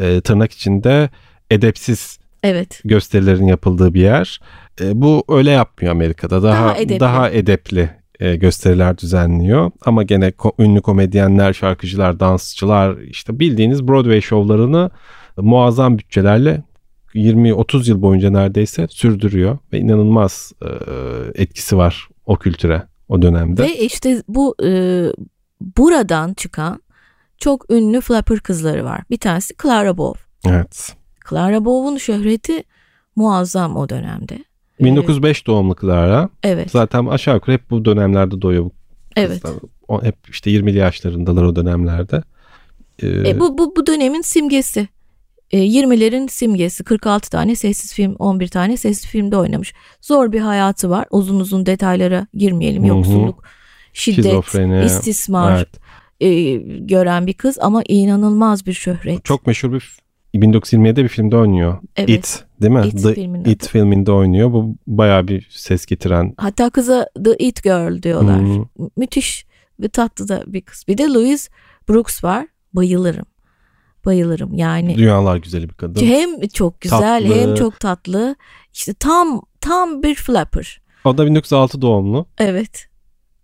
e, 0.00 0.20
tırnak 0.20 0.52
içinde 0.52 1.10
edepsiz 1.50 2.18
Evet. 2.42 2.80
gösterilerin 2.84 3.46
yapıldığı 3.46 3.94
bir 3.94 4.00
yer. 4.00 4.40
E, 4.80 5.02
bu 5.02 5.24
öyle 5.28 5.50
yapmıyor 5.50 5.92
Amerika'da. 5.92 6.42
Daha 6.42 6.74
Daha 6.76 7.00
daha 7.00 7.30
edepli. 7.30 7.38
edepli, 7.38 7.90
e, 8.20 8.36
gösteriler 8.36 8.98
düzenliyor. 8.98 9.70
Ama 9.84 10.02
gene 10.02 10.28
ko- 10.28 10.62
ünlü 10.64 10.80
komedyenler, 10.82 11.52
şarkıcılar, 11.52 12.20
dansçılar 12.20 12.96
işte 12.98 13.38
bildiğiniz 13.40 13.88
Broadway 13.88 14.20
şovlarını 14.20 14.90
muazzam 15.36 15.98
bütçelerle 15.98 16.62
20-30 17.18 17.88
yıl 17.90 18.02
boyunca 18.02 18.30
neredeyse 18.30 18.86
sürdürüyor 18.90 19.58
ve 19.72 19.78
inanılmaz 19.78 20.52
e, 20.62 20.68
etkisi 21.42 21.76
var 21.76 22.08
o 22.26 22.36
kültüre 22.36 22.82
o 23.08 23.22
dönemde. 23.22 23.62
Ve 23.62 23.76
işte 23.78 24.22
bu 24.28 24.54
e, 24.64 25.02
buradan 25.60 26.34
çıkan 26.34 26.82
çok 27.38 27.70
ünlü 27.70 28.00
flapper 28.00 28.38
kızları 28.40 28.84
var. 28.84 29.00
Bir 29.10 29.18
tanesi 29.18 29.54
Clara 29.62 29.98
Bow. 29.98 30.20
Evet. 30.46 30.96
Clara 31.30 31.64
Bow'un 31.64 31.96
şöhreti 31.96 32.62
muazzam 33.16 33.76
o 33.76 33.88
dönemde. 33.88 34.34
E, 34.80 34.84
1905 34.84 35.46
doğumlu 35.46 35.76
Clara. 35.80 36.28
Evet. 36.42 36.70
Zaten 36.70 37.06
aşağı 37.06 37.34
yukarı 37.34 37.52
hep 37.56 37.70
bu 37.70 37.84
dönemlerde 37.84 38.42
doğuyor 38.42 38.64
bu 38.64 38.72
Evet. 39.16 39.42
hep 40.02 40.16
işte 40.28 40.50
20'li 40.50 40.76
yaşlarındalar 40.78 41.42
o 41.42 41.56
dönemlerde. 41.56 42.22
Ee, 43.02 43.28
E, 43.30 43.40
bu, 43.40 43.58
bu, 43.58 43.76
bu 43.76 43.86
dönemin 43.86 44.20
simgesi. 44.22 44.88
E, 45.50 45.58
20'lerin 45.58 46.28
simgesi. 46.28 46.84
46 46.84 47.30
tane 47.30 47.56
sessiz 47.56 47.94
film, 47.94 48.14
11 48.18 48.48
tane 48.48 48.76
sessiz 48.76 49.06
filmde 49.06 49.36
oynamış. 49.36 49.74
Zor 50.00 50.32
bir 50.32 50.40
hayatı 50.40 50.90
var. 50.90 51.06
Uzun 51.10 51.40
uzun 51.40 51.66
detaylara 51.66 52.26
girmeyelim. 52.34 52.82
Hı 52.82 52.86
hı. 52.86 52.88
Yoksulluk, 52.88 53.44
şiddet, 53.92 54.24
Şizofreni, 54.24 54.84
istismar 54.84 55.56
evet. 55.56 55.68
e, 56.20 56.52
gören 56.78 57.26
bir 57.26 57.32
kız 57.32 57.58
ama 57.60 57.82
inanılmaz 57.88 58.66
bir 58.66 58.72
şöhret. 58.72 59.24
Çok 59.24 59.46
meşhur 59.46 59.72
bir 59.72 59.80
f- 59.80 60.02
1927'de 60.34 61.04
bir 61.04 61.08
filmde 61.08 61.36
oynuyor. 61.36 61.78
Evet. 61.96 62.08
It 62.10 62.44
değil 62.62 62.72
mi? 62.72 62.86
It 62.86 63.02
The 63.02 63.14
filminin 63.14 63.44
It 63.44 63.68
filminde 63.68 64.12
oynuyor. 64.12 64.52
Bu 64.52 64.74
bayağı 64.86 65.28
bir 65.28 65.48
ses 65.50 65.86
getiren. 65.86 66.34
Hatta 66.36 66.70
kıza 66.70 67.08
The 67.24 67.36
It 67.38 67.62
Girl 67.62 68.02
diyorlar. 68.02 68.38
Hı. 68.40 68.42
Mü- 68.42 68.90
Müthiş 68.96 69.46
ve 69.80 69.88
tatlı 69.88 70.28
da 70.28 70.42
bir 70.46 70.60
kız. 70.60 70.84
Bir 70.88 70.98
de 70.98 71.02
Louise 71.04 71.50
Brooks 71.88 72.24
var. 72.24 72.46
Bayılırım. 72.72 73.26
Bayılırım 74.06 74.54
yani. 74.54 74.96
Dünyalar 74.96 75.36
güzeli 75.36 75.68
bir 75.68 75.74
kadın. 75.74 76.00
Hem 76.06 76.40
çok 76.48 76.80
güzel 76.80 77.22
Tatlı. 77.22 77.34
hem 77.34 77.54
çok 77.54 77.80
tatlı. 77.80 78.36
İşte 78.74 78.94
tam 78.94 79.42
tam 79.60 80.02
bir 80.02 80.14
flapper. 80.14 80.80
O 81.04 81.18
da 81.18 81.26
1906 81.26 81.82
doğumlu. 81.82 82.26
Evet. 82.38 82.88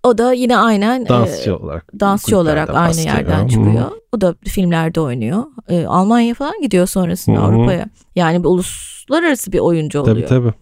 O 0.03 0.19
da 0.19 0.33
yine 0.33 0.57
aynen 0.57 1.09
Dansçı 1.09 1.51
e, 1.51 1.53
olarak. 1.53 2.01
dansçı 2.01 2.39
olarak 2.39 2.71
aynı 2.71 2.89
bahsediyor. 2.89 3.17
yerden 3.17 3.49
çıkıyor. 3.49 3.91
O 4.13 4.21
da 4.21 4.35
filmlerde 4.45 5.01
oynuyor. 5.01 5.45
E, 5.69 5.87
Almanya 5.87 6.35
falan 6.35 6.61
gidiyor 6.63 6.87
sonrasında 6.87 7.37
hı. 7.37 7.43
Avrupa'ya. 7.43 7.87
Yani 8.17 8.41
bir 8.45 8.49
uluslararası 8.49 9.53
bir 9.53 9.59
oyuncu 9.59 10.01
oluyor. 10.01 10.17
Tabii 10.17 10.27
tabii. 10.27 10.53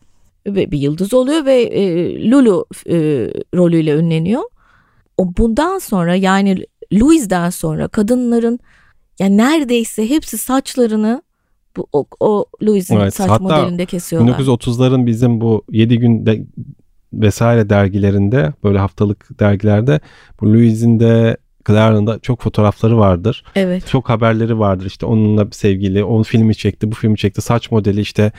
Ve 0.57 0.71
bir 0.71 0.79
yıldız 0.79 1.15
oluyor 1.15 1.45
ve 1.45 1.63
e, 1.63 2.31
Lulu 2.31 2.67
e, 2.87 2.97
rolüyle 3.55 3.93
ünleniyor. 3.93 4.43
O 5.17 5.37
bundan 5.37 5.79
sonra 5.79 6.15
yani 6.15 6.67
Louise'den 6.93 7.51
sonra 7.51 7.89
kadınların 7.89 8.59
yani 9.19 9.37
neredeyse 9.37 10.11
hepsi 10.11 10.39
saçlarını 10.39 11.23
bu 11.77 11.87
o, 11.93 12.07
o 12.21 12.45
Louise'in 12.63 13.01
Evet, 13.01 13.15
saç 13.15 13.31
hatta 13.31 13.43
modelinde 13.43 13.87
kesiyorlar. 13.87 14.39
1930'ların 14.39 15.07
bizim 15.07 15.41
bu 15.41 15.65
7 15.71 15.99
günde 15.99 16.47
vesaire 17.13 17.71
dergilerinde 17.71 18.53
böyle 18.65 18.79
haftalık 18.79 19.41
dergilerde 19.41 20.01
bu 20.41 20.47
Louise'in 20.47 21.01
de 21.01 21.37
Clara'nın 21.69 22.07
da 22.07 22.19
çok 22.19 22.43
fotoğrafları 22.43 22.99
vardır. 22.99 23.45
Evet. 23.55 23.87
Çok 23.87 24.09
haberleri 24.09 24.59
vardır 24.59 24.87
işte 24.87 25.07
onunla 25.07 25.47
bir 25.47 25.55
sevgili, 25.55 26.05
onun 26.05 26.23
filmi 26.23 26.57
çekti, 26.57 26.91
bu 26.91 26.95
filmi 26.95 27.17
çekti, 27.17 27.41
saç 27.41 27.71
modeli 27.71 28.01
işte 28.01 28.33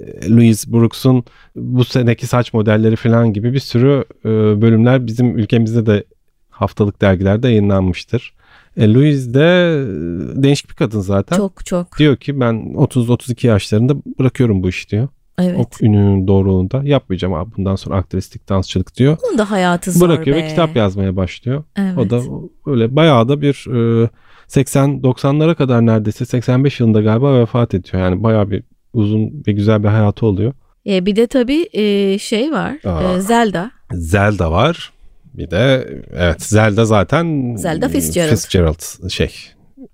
e, 0.00 0.30
Louise 0.30 0.72
Brooks'un 0.72 1.24
bu 1.56 1.84
seneki 1.84 2.26
saç 2.26 2.52
modelleri 2.52 2.96
falan 2.96 3.32
gibi 3.32 3.52
bir 3.52 3.58
sürü 3.58 4.04
e, 4.24 4.28
bölümler 4.62 5.06
bizim 5.06 5.38
ülkemizde 5.38 5.86
de 5.86 6.04
haftalık 6.50 7.00
dergilerde 7.00 7.48
yayınlanmıştır. 7.48 8.34
E, 8.78 8.94
Louise 8.94 9.34
de 9.34 9.40
e, 9.40 10.42
değişik 10.42 10.70
bir 10.70 10.74
kadın 10.74 11.00
zaten. 11.00 11.36
Çok 11.36 11.66
çok. 11.66 11.98
Diyor 11.98 12.16
ki 12.16 12.40
ben 12.40 12.54
30-32 12.74 13.46
yaşlarında 13.46 13.96
bırakıyorum 14.18 14.62
bu 14.62 14.68
işi 14.68 14.90
diyor. 14.90 15.08
Evet. 15.38 15.56
O 15.58 15.84
ününün 15.84 16.28
doğruluğunda 16.28 16.80
yapmayacağım 16.84 17.34
abi 17.34 17.50
bundan 17.56 17.76
sonra 17.76 17.96
aktristik 17.96 18.48
dansçılık 18.48 18.96
diyor. 18.96 19.16
Onun 19.28 19.38
da 19.38 19.50
hayatı 19.50 19.92
zor 19.92 20.08
Bırakıyor 20.08 20.36
be. 20.36 20.42
ve 20.42 20.48
kitap 20.48 20.76
yazmaya 20.76 21.16
başlıyor. 21.16 21.64
Evet. 21.76 21.98
O 21.98 22.10
da 22.10 22.20
öyle 22.66 22.96
bayağı 22.96 23.28
da 23.28 23.40
bir 23.40 23.66
e, 24.04 24.08
80-90'lara 24.48 25.54
kadar 25.54 25.86
neredeyse 25.86 26.24
85 26.24 26.80
yılında 26.80 27.00
galiba 27.02 27.40
vefat 27.40 27.74
ediyor. 27.74 28.02
Yani 28.02 28.22
bayağı 28.22 28.50
bir 28.50 28.62
uzun 28.92 29.42
ve 29.46 29.52
güzel 29.52 29.82
bir 29.82 29.88
hayatı 29.88 30.26
oluyor. 30.26 30.52
E, 30.86 31.06
bir 31.06 31.16
de 31.16 31.26
tabii 31.26 31.68
e, 31.72 32.18
şey 32.18 32.52
var. 32.52 32.76
Aa. 32.84 33.02
e, 33.02 33.20
Zelda. 33.20 33.70
Zelda 33.92 34.52
var. 34.52 34.92
Bir 35.34 35.50
de 35.50 35.88
evet 36.12 36.42
Zelda 36.42 36.84
zaten 36.84 37.56
Zelda 37.56 37.88
Fitzgerald. 37.88 38.30
Fitzgerald 38.30 39.08
şey 39.10 39.32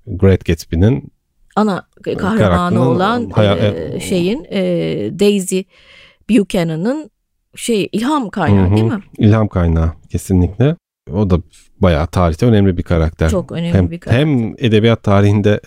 Great 0.07 0.45
Gatsby'nin 0.45 1.13
ana 1.57 1.87
kahramanı 2.05 2.39
Karakterin 2.39 2.81
olan 2.81 3.31
haya- 3.31 3.57
e, 3.95 4.01
şeyin 4.01 4.47
e, 4.51 4.61
Daisy 5.19 5.61
Buchanan'ın 6.31 7.11
şey 7.57 7.89
ilham 7.93 8.31
kaynağı 8.31 8.71
hı. 8.71 8.75
değil 8.77 8.85
mi? 8.87 9.03
ilham 9.19 9.49
kaynağı 9.49 9.93
kesinlikle. 10.11 10.77
O 11.13 11.31
da 11.31 11.39
bayağı 11.81 12.07
tarihte 12.07 12.47
önemli 12.47 12.77
bir 12.77 12.83
karakter. 12.83 13.31
Çok 13.31 13.53
önemli 13.53 13.75
hem, 13.75 13.91
bir 13.91 14.01
karakter. 14.01 14.27
Hem 14.27 14.55
edebiyat 14.59 15.03
tarihinde 15.03 15.61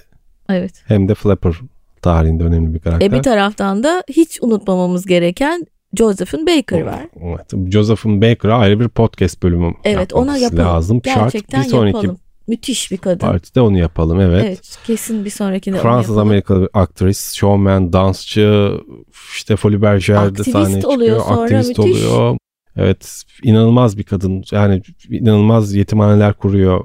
Evet. 0.50 0.84
hem 0.88 1.08
de 1.08 1.16
Flapper 1.16 1.54
tarihinde 2.02 2.44
önemli 2.44 2.74
bir 2.74 2.80
karakter. 2.80 3.08
E 3.08 3.12
bir 3.12 3.24
taraftan 3.24 3.84
da 3.84 4.04
hiç 4.10 4.40
unutmamamız 4.42 5.06
gereken 5.06 5.66
Josephine 5.96 6.58
Baker 6.58 6.82
var. 6.82 7.00
Evet, 7.22 7.72
Josephine 7.72 8.22
Baker'a 8.22 8.58
ayrı 8.58 8.80
bir 8.80 8.88
podcast 8.88 9.44
bölümü 9.44 9.74
Evet 9.84 10.14
ona 10.14 10.38
yapalım. 10.38 10.66
lazım. 10.66 11.02
Gerçekten 11.04 11.58
Şart. 11.58 11.66
Bir 11.66 11.72
sonraki 11.72 11.96
yapalım. 11.98 12.18
Müthiş 12.48 12.92
bir 12.92 12.98
kadın. 12.98 13.18
partide 13.20 13.62
onu 13.62 13.78
yapalım. 13.78 14.20
Evet. 14.22 14.44
Evet. 14.48 14.78
kesin 14.88 15.26
bir 15.26 15.30
sonrakinde 15.30 15.78
Fransız. 15.78 16.18
Amerikalı 16.18 16.62
bir 16.62 16.70
aktris, 16.74 17.34
showman, 17.34 17.94
dansçı, 17.94 18.72
işte 19.36 19.56
Folie 19.56 19.78
Aktivist 19.88 20.52
sahneye 20.52 20.82
çıkıyor. 20.82 20.94
oluyor 20.98 21.20
sonra, 21.20 21.42
aktivist 21.42 21.78
müthiş. 21.80 22.06
oluyor. 22.06 22.38
Evet, 22.76 23.24
inanılmaz 23.44 23.98
bir 23.98 24.04
kadın. 24.04 24.44
Yani 24.52 24.82
inanılmaz 25.10 25.74
yetimhaneler 25.74 26.34
kuruyor. 26.34 26.84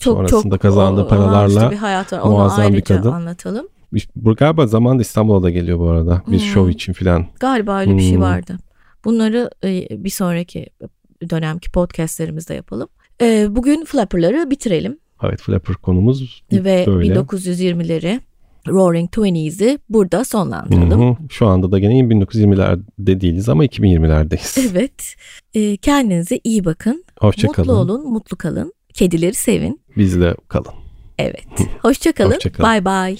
sonrasında 0.00 0.58
kazandığı 0.58 1.02
o- 1.02 1.08
paralarla 1.08 1.30
olağanüstü 1.36 1.70
bir 1.70 1.76
hayat 1.76 2.12
var. 2.12 2.18
Onu 2.20 2.32
muazzam 2.32 2.66
bir 2.68 2.72
ayrıca 2.72 2.96
kadın. 2.96 3.12
anlatalım. 3.12 3.66
Galiba 4.16 4.66
zamanında 4.66 5.02
İstanbul'a 5.02 5.42
da 5.42 5.50
geliyor 5.50 5.78
bu 5.78 5.88
arada. 5.88 6.22
Bir 6.26 6.32
Hmm. 6.38 6.46
şov 6.46 6.68
için 6.68 6.92
filan. 6.92 7.26
Galiba 7.40 7.80
öyle 7.80 7.96
bir 7.96 8.02
şey 8.02 8.14
Hmm. 8.14 8.20
vardı. 8.22 8.56
Bunları 9.04 9.50
e, 9.64 10.04
bir 10.04 10.10
sonraki 10.10 10.66
dönemki 11.30 11.70
podcastlerimizde 11.70 12.54
yapalım. 12.54 12.88
E, 13.22 13.46
Bugün 13.50 13.84
Flapper'ları 13.84 14.50
bitirelim 14.50 14.98
Evet, 15.24 15.40
Flapper 15.40 15.76
konumuz 15.76 16.42
ve 16.52 16.84
böyle. 16.86 17.14
1920'leri 17.14 18.20
Roaring 18.68 19.10
Twenties'i 19.12 19.78
burada 19.88 20.24
sonlandıralım. 20.24 21.10
hı. 21.10 21.16
Şu 21.30 21.46
anda 21.46 21.72
da 21.72 21.78
gene 21.78 21.92
1920'lerde 22.00 23.20
değiliz 23.20 23.48
ama 23.48 23.64
2020'lerdeyiz. 23.64 24.70
Evet. 24.70 25.14
E, 25.54 25.76
Kendinize 25.76 26.40
iyi 26.44 26.64
bakın. 26.64 27.04
Hoşçakalın. 27.20 27.68
Mutlu 27.74 27.80
olun, 27.94 28.12
mutlu 28.12 28.36
kalın. 28.36 28.72
Kedileri 28.94 29.34
sevin. 29.34 29.80
Bizle 29.96 30.34
kalın. 30.48 30.72
Evet. 31.18 31.44
Hoşça 31.82 32.12
kalın. 32.18 32.30
Hoşça 32.34 32.52
kalın. 32.52 32.70
Bye 32.70 32.84
bye. 32.84 33.16